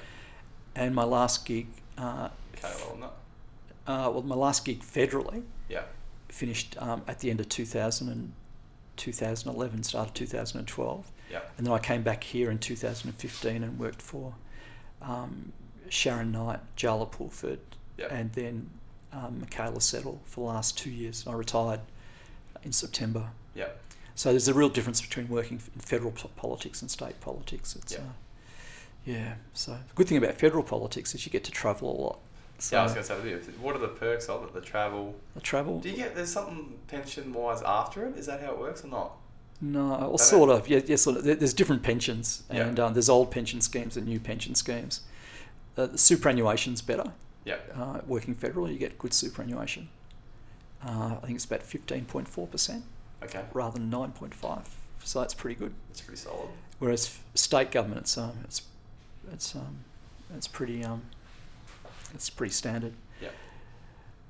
[0.75, 3.05] and my last gig, uh, Okay, well, no.
[3.93, 5.83] uh, well, my last gig federally Yeah.
[6.29, 8.33] finished um, at the end of 2000 and
[8.97, 11.39] 2011, started 2012, Yeah.
[11.57, 14.35] and then I came back here in 2015 and worked for
[15.01, 15.53] um,
[15.89, 17.59] Sharon Knight, Jaala Pulford,
[17.97, 18.11] Yep.
[18.11, 18.69] and then
[19.13, 21.25] um, Michaela Settle for the last two years.
[21.25, 21.81] And I retired
[22.63, 23.29] in September.
[23.55, 23.69] Yeah.
[24.15, 27.75] So there's a real difference between working in federal politics and state politics.
[27.75, 27.99] It's, Yeah.
[27.99, 28.01] uh,
[29.05, 29.33] yeah.
[29.53, 32.19] So the good thing about federal politics is you get to travel a lot.
[32.59, 34.53] So yeah, I was going to say, what are the perks of it?
[34.53, 35.15] The travel.
[35.33, 35.79] the travel.
[35.79, 38.17] Do you get there's something pension wise after it?
[38.17, 39.13] Is that how it works or not?
[39.61, 40.67] No, well, sort of.
[40.67, 41.23] Yeah, yeah, sort of.
[41.23, 42.67] There's different pensions, Yeah.
[42.67, 45.01] and um, there's old pension schemes and new pension schemes.
[45.77, 47.11] Uh, the superannuation's better.
[47.45, 47.57] Yeah.
[47.75, 49.89] Uh, working federal, you get good superannuation.
[50.85, 52.81] Uh, I think it's about 15.4%
[53.23, 53.43] Okay.
[53.53, 54.65] rather than 9.5.
[55.03, 55.73] So that's pretty good.
[55.91, 56.49] It's pretty solid.
[56.79, 58.63] Whereas state government, it's um, it's
[59.31, 59.79] it's um,
[60.35, 61.01] it's pretty um,
[62.13, 62.93] it's pretty standard.
[63.21, 63.29] Yeah.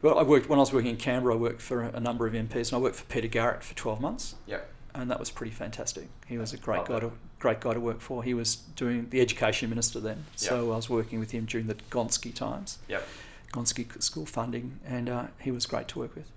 [0.01, 1.35] Well, I worked when I was working in Canberra.
[1.35, 4.01] I worked for a number of MPs, and I worked for Peter Garrett for 12
[4.01, 4.35] months.
[4.47, 4.67] Yep.
[4.95, 6.07] and that was pretty fantastic.
[6.27, 8.23] He was a great guy to great guy to work for.
[8.23, 11.75] He was doing the education minister then, so I was working with him during the
[11.89, 13.07] Gonski times, Yep.
[13.53, 16.29] Gonski school funding, and uh, he was great to work with.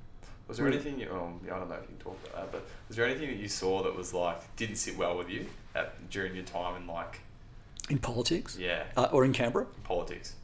[0.49, 0.99] Was there anything?
[1.01, 3.29] You, um, I don't know if you can talk about that, but was there anything
[3.29, 6.77] that you saw that was like didn't sit well with you at during your time
[6.81, 7.21] in like
[7.89, 9.67] In politics, yeah uh, or in Canberra?
[9.85, 10.35] politics?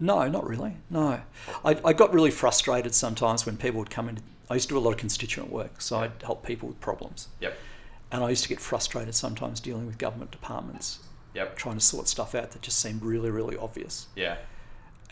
[0.00, 0.76] No, not really.
[0.90, 1.20] No,
[1.64, 4.18] I, I got really frustrated sometimes when people would come in.
[4.50, 6.04] I used to do a lot of constituent work, so Yeah.
[6.04, 7.56] I'd help people with problems, Yep.
[8.10, 10.98] and I used to get frustrated sometimes dealing with government departments,
[11.34, 11.56] Yep.
[11.56, 14.38] trying to sort stuff out that just seemed really, really obvious, Yeah.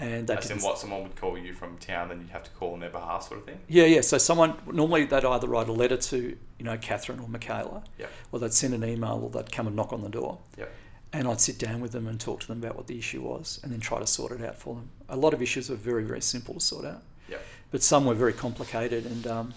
[0.00, 2.50] And they As in what someone would call you from town, then you'd have to
[2.52, 3.60] call on their behalf, sort of thing.
[3.68, 4.00] Yeah, yeah.
[4.00, 8.10] So someone normally they'd either write a letter to you know Catherine or Michaela, Yep.
[8.32, 10.72] or they'd send an email, or they'd come and knock on the door, Yep.
[11.12, 13.60] and I'd sit down with them and talk to them about what the issue was,
[13.62, 14.88] and then try to sort it out for them.
[15.10, 17.42] A lot of issues were very, very simple to sort out, Yep.
[17.70, 19.54] but some were very complicated, and um,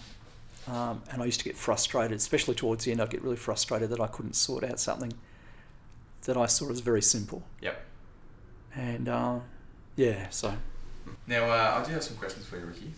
[0.66, 3.00] um, and I used to get frustrated, especially towards the end.
[3.02, 5.12] I'd get really frustrated that I couldn't sort out something
[6.22, 7.82] that I saw as very simple, Yep.
[8.74, 9.40] and uh,
[9.96, 10.54] yeah, so
[11.26, 12.92] Now, uh, I do have some questions for you, Ricky.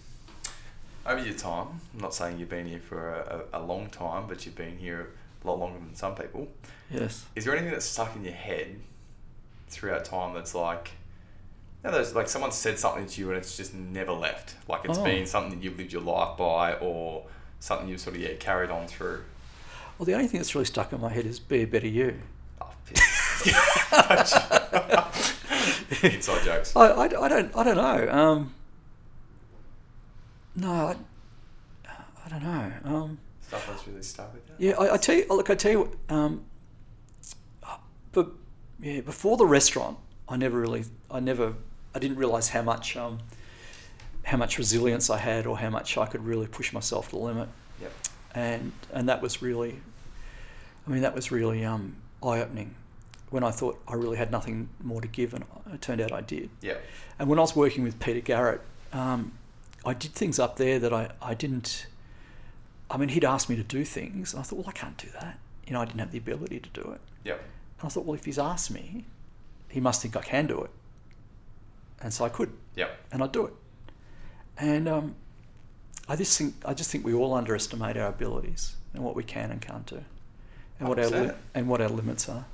[1.04, 4.26] Over your time, I'm not saying you've been here for a, a, a long time,
[4.26, 5.11] but you've been here
[5.44, 6.48] a lot longer than some people.
[6.90, 7.24] yes.
[7.37, 8.76] Is there anything that's stuck in your head
[9.68, 10.90] throughout time that's like,
[11.85, 14.54] you know, there's like someone said something to you and it's just never left?
[14.68, 15.04] Like it's Oh.
[15.04, 17.24] been something that you've lived your life by or
[17.61, 19.22] something you've sort of yeah, carried on through?
[19.98, 22.18] Well, the only thing that's really stuck in my head is be a better you.
[22.61, 23.00] Oh, piss.
[26.02, 26.76] Inside jokes.
[26.76, 28.12] I, I, I don't I don't know.
[28.12, 28.55] Um,
[30.55, 30.96] no, I,
[32.24, 32.72] I don't know.
[32.85, 35.26] Um, Stuff that's really stuck with yeah, I, I tell you.
[35.29, 35.98] Look, I tell you.
[36.09, 36.44] Um,
[38.12, 38.31] but
[38.81, 39.98] yeah, before the restaurant,
[40.29, 41.55] I never really, I never,
[41.94, 43.18] I didn't realize how much, um,
[44.24, 47.22] how much resilience I had, or how much I could really push myself to the
[47.22, 47.48] limit.
[47.81, 47.92] Yep.
[48.35, 49.76] and and that was really,
[50.87, 52.74] I mean, that was really um, eye opening.
[53.30, 56.20] When I thought I really had nothing more to give, and it turned out I
[56.20, 56.48] did.
[56.62, 56.82] Yep.
[57.18, 58.60] And when I was working with Peter Garrett,
[58.92, 59.32] um,
[59.84, 61.86] I did things up there that I, I didn't.
[62.88, 65.08] I mean, he'd asked me to do things, and I thought, well, I can't do
[65.20, 65.38] that.
[65.66, 67.00] You know, I didn't have the ability to do it.
[67.24, 67.40] Yep.
[67.80, 69.04] And I thought, well, if he's asked me,
[69.68, 70.70] he must think I can do it.
[72.00, 72.96] And so I could, Yep.
[73.10, 73.54] and I'd do it.
[74.58, 75.16] And um,
[76.08, 79.50] I just think I just think we all underestimate our abilities and what we can
[79.50, 80.02] and can't do,
[80.78, 82.44] and what our li- and what our limits are.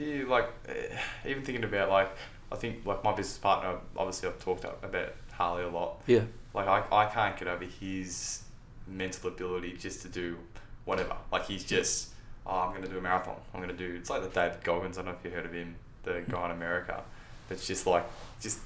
[0.00, 2.10] You like eh, even thinking about like
[2.50, 6.00] I think like my business partner obviously I've talked about Harley a lot.
[6.06, 6.22] Yeah,
[6.54, 8.42] Like I, I can't get over his
[8.86, 10.38] mental ability just to do
[10.86, 11.16] whatever.
[11.30, 12.10] Like he's just
[12.46, 13.36] oh I'm gonna do a marathon.
[13.54, 14.96] I'm gonna do it's like the David Goggins.
[14.96, 17.02] I don't know if you heard of him, the guy in America.
[17.50, 18.06] That's just like
[18.40, 18.60] just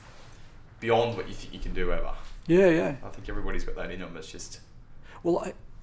[0.79, 2.13] beyond what you think you can do ever.
[2.47, 2.95] yeah, yeah.
[3.03, 4.17] I think everybody's got that in them.
[4.17, 4.61] It's just
[5.25, 5.39] Well,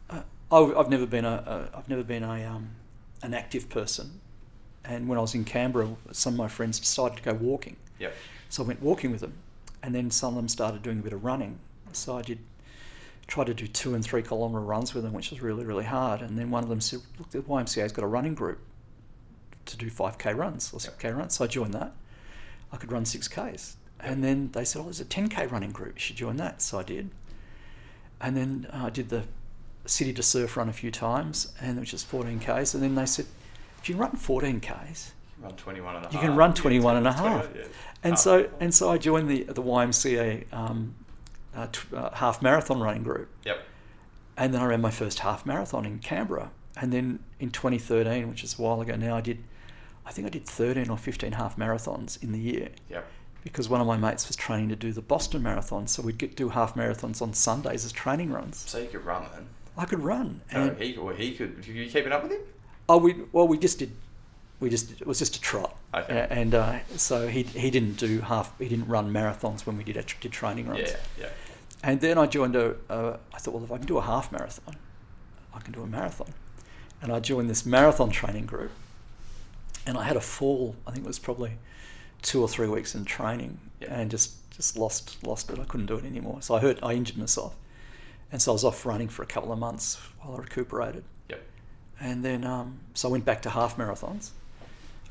[0.09, 2.69] I, uh, I've I've never been a, a I've never been a um,
[3.21, 4.21] an active person,
[4.85, 8.13] and when I was in Canberra, some of my friends decided to go walking, yep.
[8.49, 9.33] so I went walking with them,
[9.83, 11.59] and then some of them started doing a bit of running.
[11.93, 12.39] So I did
[13.27, 16.21] try to do two and three kilometre runs with them, which was really really hard.
[16.21, 18.59] And then one of them said, "Look, the YMCA's got a running group
[19.65, 21.93] to do five k runs or six k runs." So I joined that.
[22.71, 25.71] I could run six k's, and then they said, "Oh, there's a ten k running
[25.71, 25.95] group.
[25.95, 27.11] You should join that." So I did.
[28.19, 29.23] And then uh, I did the
[29.85, 32.73] city to surf run a few times, and which is 14 k's.
[32.73, 33.25] And then they said,
[33.81, 36.21] if you can run 14 k's, Run 21 and a You half.
[36.21, 37.49] can run Yeah, 21 and a 20, half.
[37.55, 37.61] yeah.
[38.03, 38.19] and Half.
[38.19, 40.93] so and so I joined the the YMCA um,
[41.55, 43.57] uh, t- uh, half marathon running group, Yep.
[44.37, 46.51] and then I ran my first half marathon in Canberra.
[46.79, 49.43] And then in 2013, which is a while ago now, I did,
[50.05, 53.05] I think I did 13 or 15 half marathons in the year Yep.
[53.43, 56.35] because one of my mates was training to do the Boston Marathon, so we'd get
[56.37, 58.57] do half marathons on Sundays as training runs.
[58.69, 59.47] So you could run then.
[59.75, 61.57] I could run, and he or he could.
[61.67, 62.41] Were you keeping up with him?
[62.91, 63.91] Oh, we well we just did
[64.59, 65.75] we just it was just a trot.
[65.93, 66.27] Okay.
[66.29, 68.57] And uh, so he he didn't do half.
[68.59, 70.91] He didn't run marathons when we did actually did training runs.
[70.91, 71.29] Yeah, yeah.
[71.83, 72.75] And then I joined a.
[72.89, 74.75] Uh, I thought, well, if I can do a half marathon,
[75.53, 76.33] I can do a marathon.
[77.01, 78.71] And I joined this marathon training group.
[79.87, 80.75] And I had a fall.
[80.85, 81.53] I think it was probably
[82.21, 83.95] two or three weeks in training, Yeah.
[83.95, 85.57] and just just lost lost it.
[85.59, 86.37] I couldn't do it anymore.
[86.41, 86.77] So I hurt.
[86.83, 87.55] I injured myself,
[88.31, 91.03] and so I was off running for a couple of months while I recuperated.
[92.01, 94.31] And then um, so I went back to half marathons.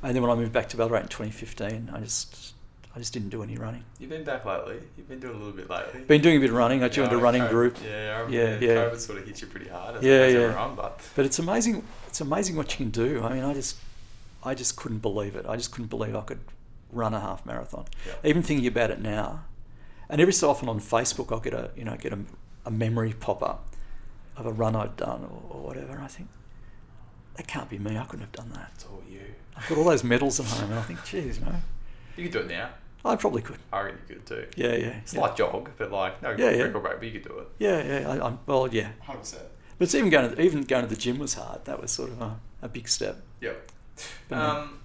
[0.03, 2.55] And then when I moved back to Ballarat in 2015, I just
[2.95, 3.85] I just didn't do any running.
[4.01, 4.81] You've been back lately.
[4.97, 6.01] You've been doing a little bit lately.
[6.01, 6.83] Been doing a bit of running.
[6.83, 7.77] I Yeah, joined a running COVID group.
[7.85, 8.75] Yeah, I Yeah, yeah, yeah.
[8.75, 9.97] COVID sort of hit you pretty hard.
[9.97, 10.41] As Yeah, as yeah.
[10.41, 11.85] everyone, but But it's amazing.
[12.09, 13.23] It's amazing what you can do.
[13.23, 13.77] I mean, I just,
[14.43, 15.47] I just couldn't believe it.
[15.47, 16.41] I just couldn't believe I could
[16.91, 17.85] run a half marathon.
[18.05, 18.15] Yeah.
[18.25, 19.45] Even thinking about it now,
[20.09, 22.19] and every so often on Facebook, I'll get a, you know, get a,
[22.67, 23.69] a memory pop up
[24.37, 26.01] of a run I'd done or, or whatever.
[26.01, 26.29] I think
[27.41, 27.97] that can't be me.
[27.97, 28.71] I couldn't have done that.
[28.75, 29.21] it's all you.
[29.57, 31.55] I've got all those medals at home, and I think, geez, know,
[32.15, 32.69] You could do it now.
[33.03, 33.57] I probably could.
[33.73, 34.47] I reckon you could too.
[34.57, 34.99] Yeah, yeah.
[34.99, 35.21] It's yeah.
[35.23, 36.65] like jog, but like no Yeah, yeah.
[36.65, 37.49] record break, but you could do it.
[37.59, 38.11] Yeah, yeah.
[38.11, 38.91] I, I'm well, yeah.
[39.01, 39.45] Hundred percent.
[39.79, 41.65] But it's even going to even going to the gym was hard.
[41.65, 43.23] That was sort of a, a big step.
[43.41, 43.73] Yep.
[44.29, 44.39] But.
[44.39, 44.81] Um,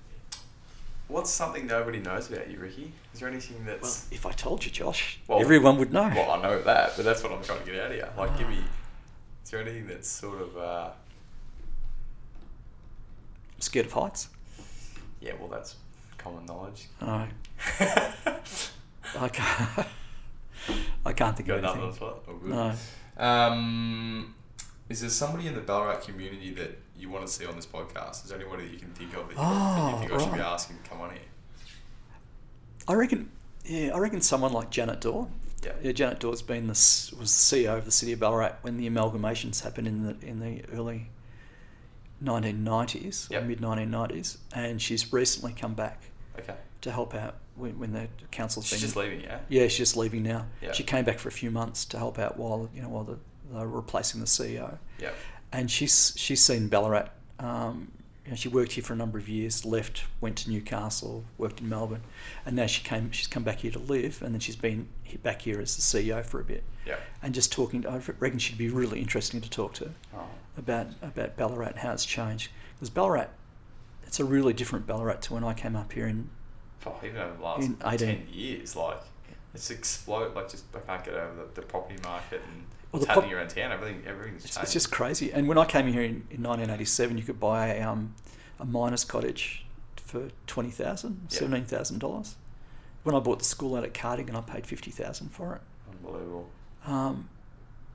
[1.09, 2.93] what's something nobody knows about you, Ricky?
[3.13, 6.07] Is there anything Well, that's if I told you, Josh, Well- everyone would know.
[6.15, 8.05] well, I know that, but that's what I'm trying to get out of you.
[8.17, 8.59] Like, give me.
[9.43, 10.89] Is there anything that's sort of uh,
[13.65, 14.29] scared of heights.
[15.21, 15.33] yeah?
[15.39, 15.75] Well, that's
[16.17, 16.87] common knowledge.
[17.01, 17.27] I,
[19.19, 19.87] I can't.
[21.05, 21.89] I can't think of nothing on anything.
[21.89, 22.25] the spot.
[22.25, 22.49] Good.
[22.49, 22.73] No.
[23.23, 24.33] Um,
[24.89, 28.23] is there somebody in the Ballarat community that you want to see on this podcast?
[28.23, 30.17] Is there anybody that you can think of that you, that Oh, you think I
[30.23, 30.47] should be right.
[30.53, 31.19] asking to come on here?
[32.87, 33.29] I reckon.
[33.65, 35.27] Yeah, I reckon someone like Janet Dore.
[35.63, 35.71] Yeah.
[35.81, 37.25] Yeah, Janet Dore's been the was the
[37.65, 41.09] CEO of the city of Ballarat when the amalgamations happened in the in the early
[42.23, 43.43] 1990s, Yep.
[43.45, 46.03] mid 1990s, and she's recently come back
[46.39, 46.55] Okay.
[46.81, 48.87] to help out when, when the council's She's been.
[48.87, 49.39] just leaving, yeah.
[49.49, 50.47] Yeah, she's just leaving now.
[50.61, 50.71] Yeah.
[50.73, 53.17] She came back for a few months to help out while you know while the,
[53.51, 54.77] they were replacing the CEO.
[54.99, 55.11] Yeah.
[55.51, 57.09] and she's she's seen Ballarat.
[57.39, 57.91] Um,
[58.25, 61.61] you know, she worked here for a number of years, left, went to Newcastle, worked
[61.61, 62.01] in Melbourne,
[62.45, 63.11] and now she came.
[63.11, 64.87] She's come back here to live, and then she's been
[65.21, 66.63] back here as the CEO for a bit.
[66.87, 66.95] Yeah.
[67.21, 70.27] And just talking, I reckon she'd be really interesting to talk to Oh.
[70.57, 72.51] About about Ballarat and how it's changed.
[72.75, 73.27] Because Ballarat,
[74.05, 76.29] it's a really different Ballarat to when I came up here in.
[76.85, 79.01] Oh, even over the last In 18 ten years, like
[79.53, 80.35] it's exploded.
[80.35, 83.31] Like just I can't get over the, the property market and Well, what's the pop-
[83.31, 83.71] around town.
[83.71, 84.63] Everything, everything's It's, changed.
[84.65, 85.31] it's just crazy.
[85.33, 88.13] And when I came here in, in 1987, you could buy a, um,
[88.59, 89.65] a miner's cottage
[89.97, 91.39] for twenty thousand, Yeah.
[91.39, 92.35] seventeen thousand dollars.
[93.03, 95.61] When I bought the school out at Cardigan, I paid fifty thousand for it.
[95.91, 96.49] unbelievable.
[96.85, 97.29] Um,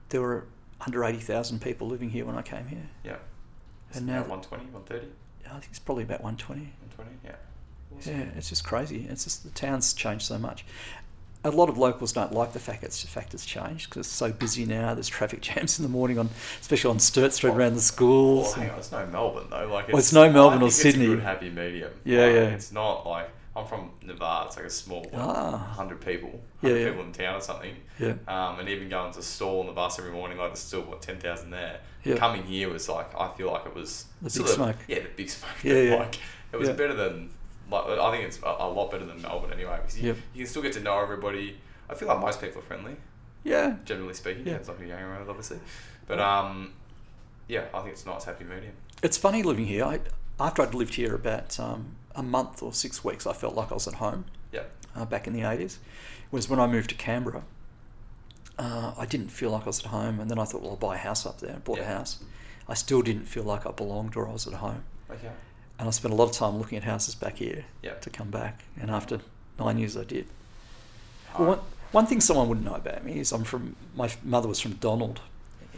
[0.09, 0.47] there were
[0.87, 2.89] under eighty thousand people living here when I came here.
[3.05, 3.17] Yeah.
[3.95, 5.07] And now now- 120, 130,
[5.47, 6.73] I think it's probably about one twenty.
[6.95, 7.33] 120, yeah.
[8.07, 9.07] Yeah, it's just crazy.
[9.11, 10.65] It's just the town's changed so much.
[11.43, 14.15] A lot of locals don't like the fact it's the fact it's changed because it's
[14.15, 14.95] so busy now.
[14.95, 16.29] There's traffic jams in the morning on,
[16.61, 18.45] especially on Sturt Street around the schools.
[18.47, 19.67] Well, hang on, it's no Melbourne though.
[19.67, 21.07] Like Well, it's no Melbourne or Sydney.
[21.07, 21.91] It's a good happy medium.
[22.05, 22.41] Yeah, Like, yeah.
[22.51, 24.47] It's not like I'm from Navarre.
[24.47, 25.57] It's like a small, like, Ah.
[25.59, 26.89] hundred people, hundred yeah.
[26.89, 27.75] people in town or something.
[27.99, 28.15] Yeah.
[28.29, 31.03] Um, and even going to Stawell on the bus every morning, like there's still what
[31.03, 31.81] ten thousand there.
[32.05, 32.17] Yeah.
[32.17, 34.77] Coming here was like I feel like it was The big a- smoke.
[34.89, 35.51] Yeah, the big smoke.
[35.65, 35.95] Yeah, yeah.
[36.01, 36.19] Like
[36.53, 36.75] it was Yeah.
[36.75, 37.31] better than.
[37.71, 40.17] Like I think it's a, a lot better than Melbourne anyway because you, Yep.
[40.35, 41.57] you can still get to know everybody.
[41.89, 42.97] I feel like most people are friendly
[43.45, 44.47] Yeah, generally speaking.
[44.47, 44.55] Yeah.
[44.55, 45.59] It's who you're hanging around obviously.
[46.07, 46.73] But um,
[47.49, 48.73] yeah, I think it's a nice happy medium.
[49.03, 49.85] it's funny living here.
[49.85, 50.01] I,
[50.39, 53.75] after I'd lived here about um, a month or six weeks, I felt like I
[53.75, 54.63] was at home Yeah.
[54.97, 55.79] uh, back in the 80s.
[56.31, 57.43] Was when I moved to Canberra,
[58.59, 60.21] uh, I didn't feel like I was at home.
[60.21, 61.55] And then I thought, well, I'll buy a house up there.
[61.57, 62.23] I bought a house.
[62.69, 64.85] I still didn't feel like I belonged or I was at home.
[65.11, 65.31] Okay.
[65.79, 67.95] And I spent a lot of time looking at houses back here Yeah.
[67.95, 68.65] to come back.
[68.81, 69.21] And after
[69.59, 70.27] nine years, I did.
[71.39, 71.59] Well, one,
[71.93, 75.21] one thing someone wouldn't know about me is I'm from, my mother was from Donald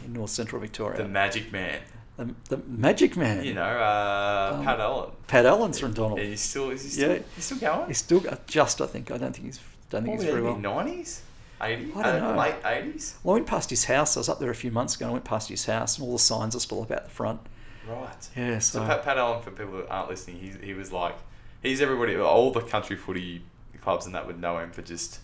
[0.03, 0.97] in north central Victoria.
[0.97, 1.79] The Magic Man.
[2.17, 3.43] The, the Magic Man.
[3.43, 5.11] You know, uh, Um, Pat Allen.
[5.27, 6.19] Pat Allen's from Donald.
[6.19, 6.69] Yeah, he's still.
[6.71, 7.11] Is he still?
[7.13, 7.19] Yeah.
[7.35, 7.87] He's still going.
[7.87, 9.11] He's still got just, I think.
[9.11, 10.57] I don't think he's, don't think he's very well.
[10.57, 11.21] Nineties,
[11.61, 12.39] eighty, I don't uh, know.
[12.39, 13.15] late eighties.
[13.23, 14.15] Well, I went past his house.
[14.17, 15.05] I was up there a few months ago.
[15.05, 17.09] and I went past his house, and all the signs are still up out the
[17.09, 17.39] front.
[17.87, 18.29] Right.
[18.37, 21.15] Yeah, So so, Pat, Pat Allen, for people that aren't listening, he he was like,
[21.61, 22.15] he's everybody.
[22.17, 23.41] All the country footy
[23.81, 25.19] clubs and that would know him for just.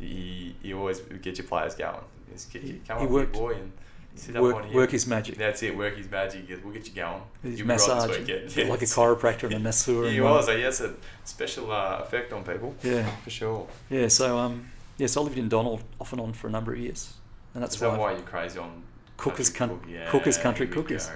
[0.00, 1.94] He, he always would get your players going.
[2.32, 3.70] Just get, He- come he on, worked- boy, and
[4.16, 4.74] sit up on work, here.
[4.76, 5.36] work his magic.
[5.36, 5.76] That's it.
[5.76, 6.48] Work his magic.
[6.64, 7.22] We'll get you going.
[7.42, 8.28] His You'll be right massage, like
[8.82, 10.08] a chiropractor and a masseur.
[10.10, 10.48] He was.
[10.48, 10.94] He has a
[11.24, 12.74] special uh, effect on people.
[12.82, 13.66] Yeah, For sure.
[13.90, 14.08] yeah.
[14.08, 15.06] So, um, yeah.
[15.08, 17.12] So I lived in Donald off and on for a number of years,
[17.54, 18.82] and that's Is that why, why you're crazy on
[19.16, 21.06] Cookers country cook- yeah, Cookers Country Cookies.
[21.06, 21.12] go.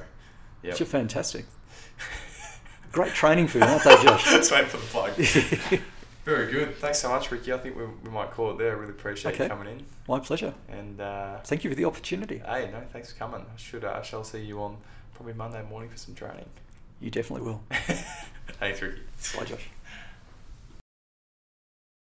[0.63, 0.81] which Yep.
[0.81, 1.45] are fantastic.
[2.93, 4.25] Great training for you, aren't they, Josh?
[4.31, 5.81] Just waiting for the plug.
[6.29, 6.77] Very good.
[6.77, 7.55] Thanks so much, Ricky.
[7.55, 8.73] I think we, we might call it there.
[8.73, 9.45] I really appreciate Okay.
[9.45, 9.85] you coming in.
[10.07, 10.53] My pleasure.
[10.69, 12.43] And uh, Thank you for the opportunity.
[12.47, 13.41] hey, no, thanks for coming.
[13.41, 14.77] I should uh, I shall see you on
[15.15, 16.45] probably Monday morning for some training.
[17.01, 17.63] You definitely will.
[18.61, 19.01] thanks, Ricky.
[19.39, 19.69] Bye, Josh.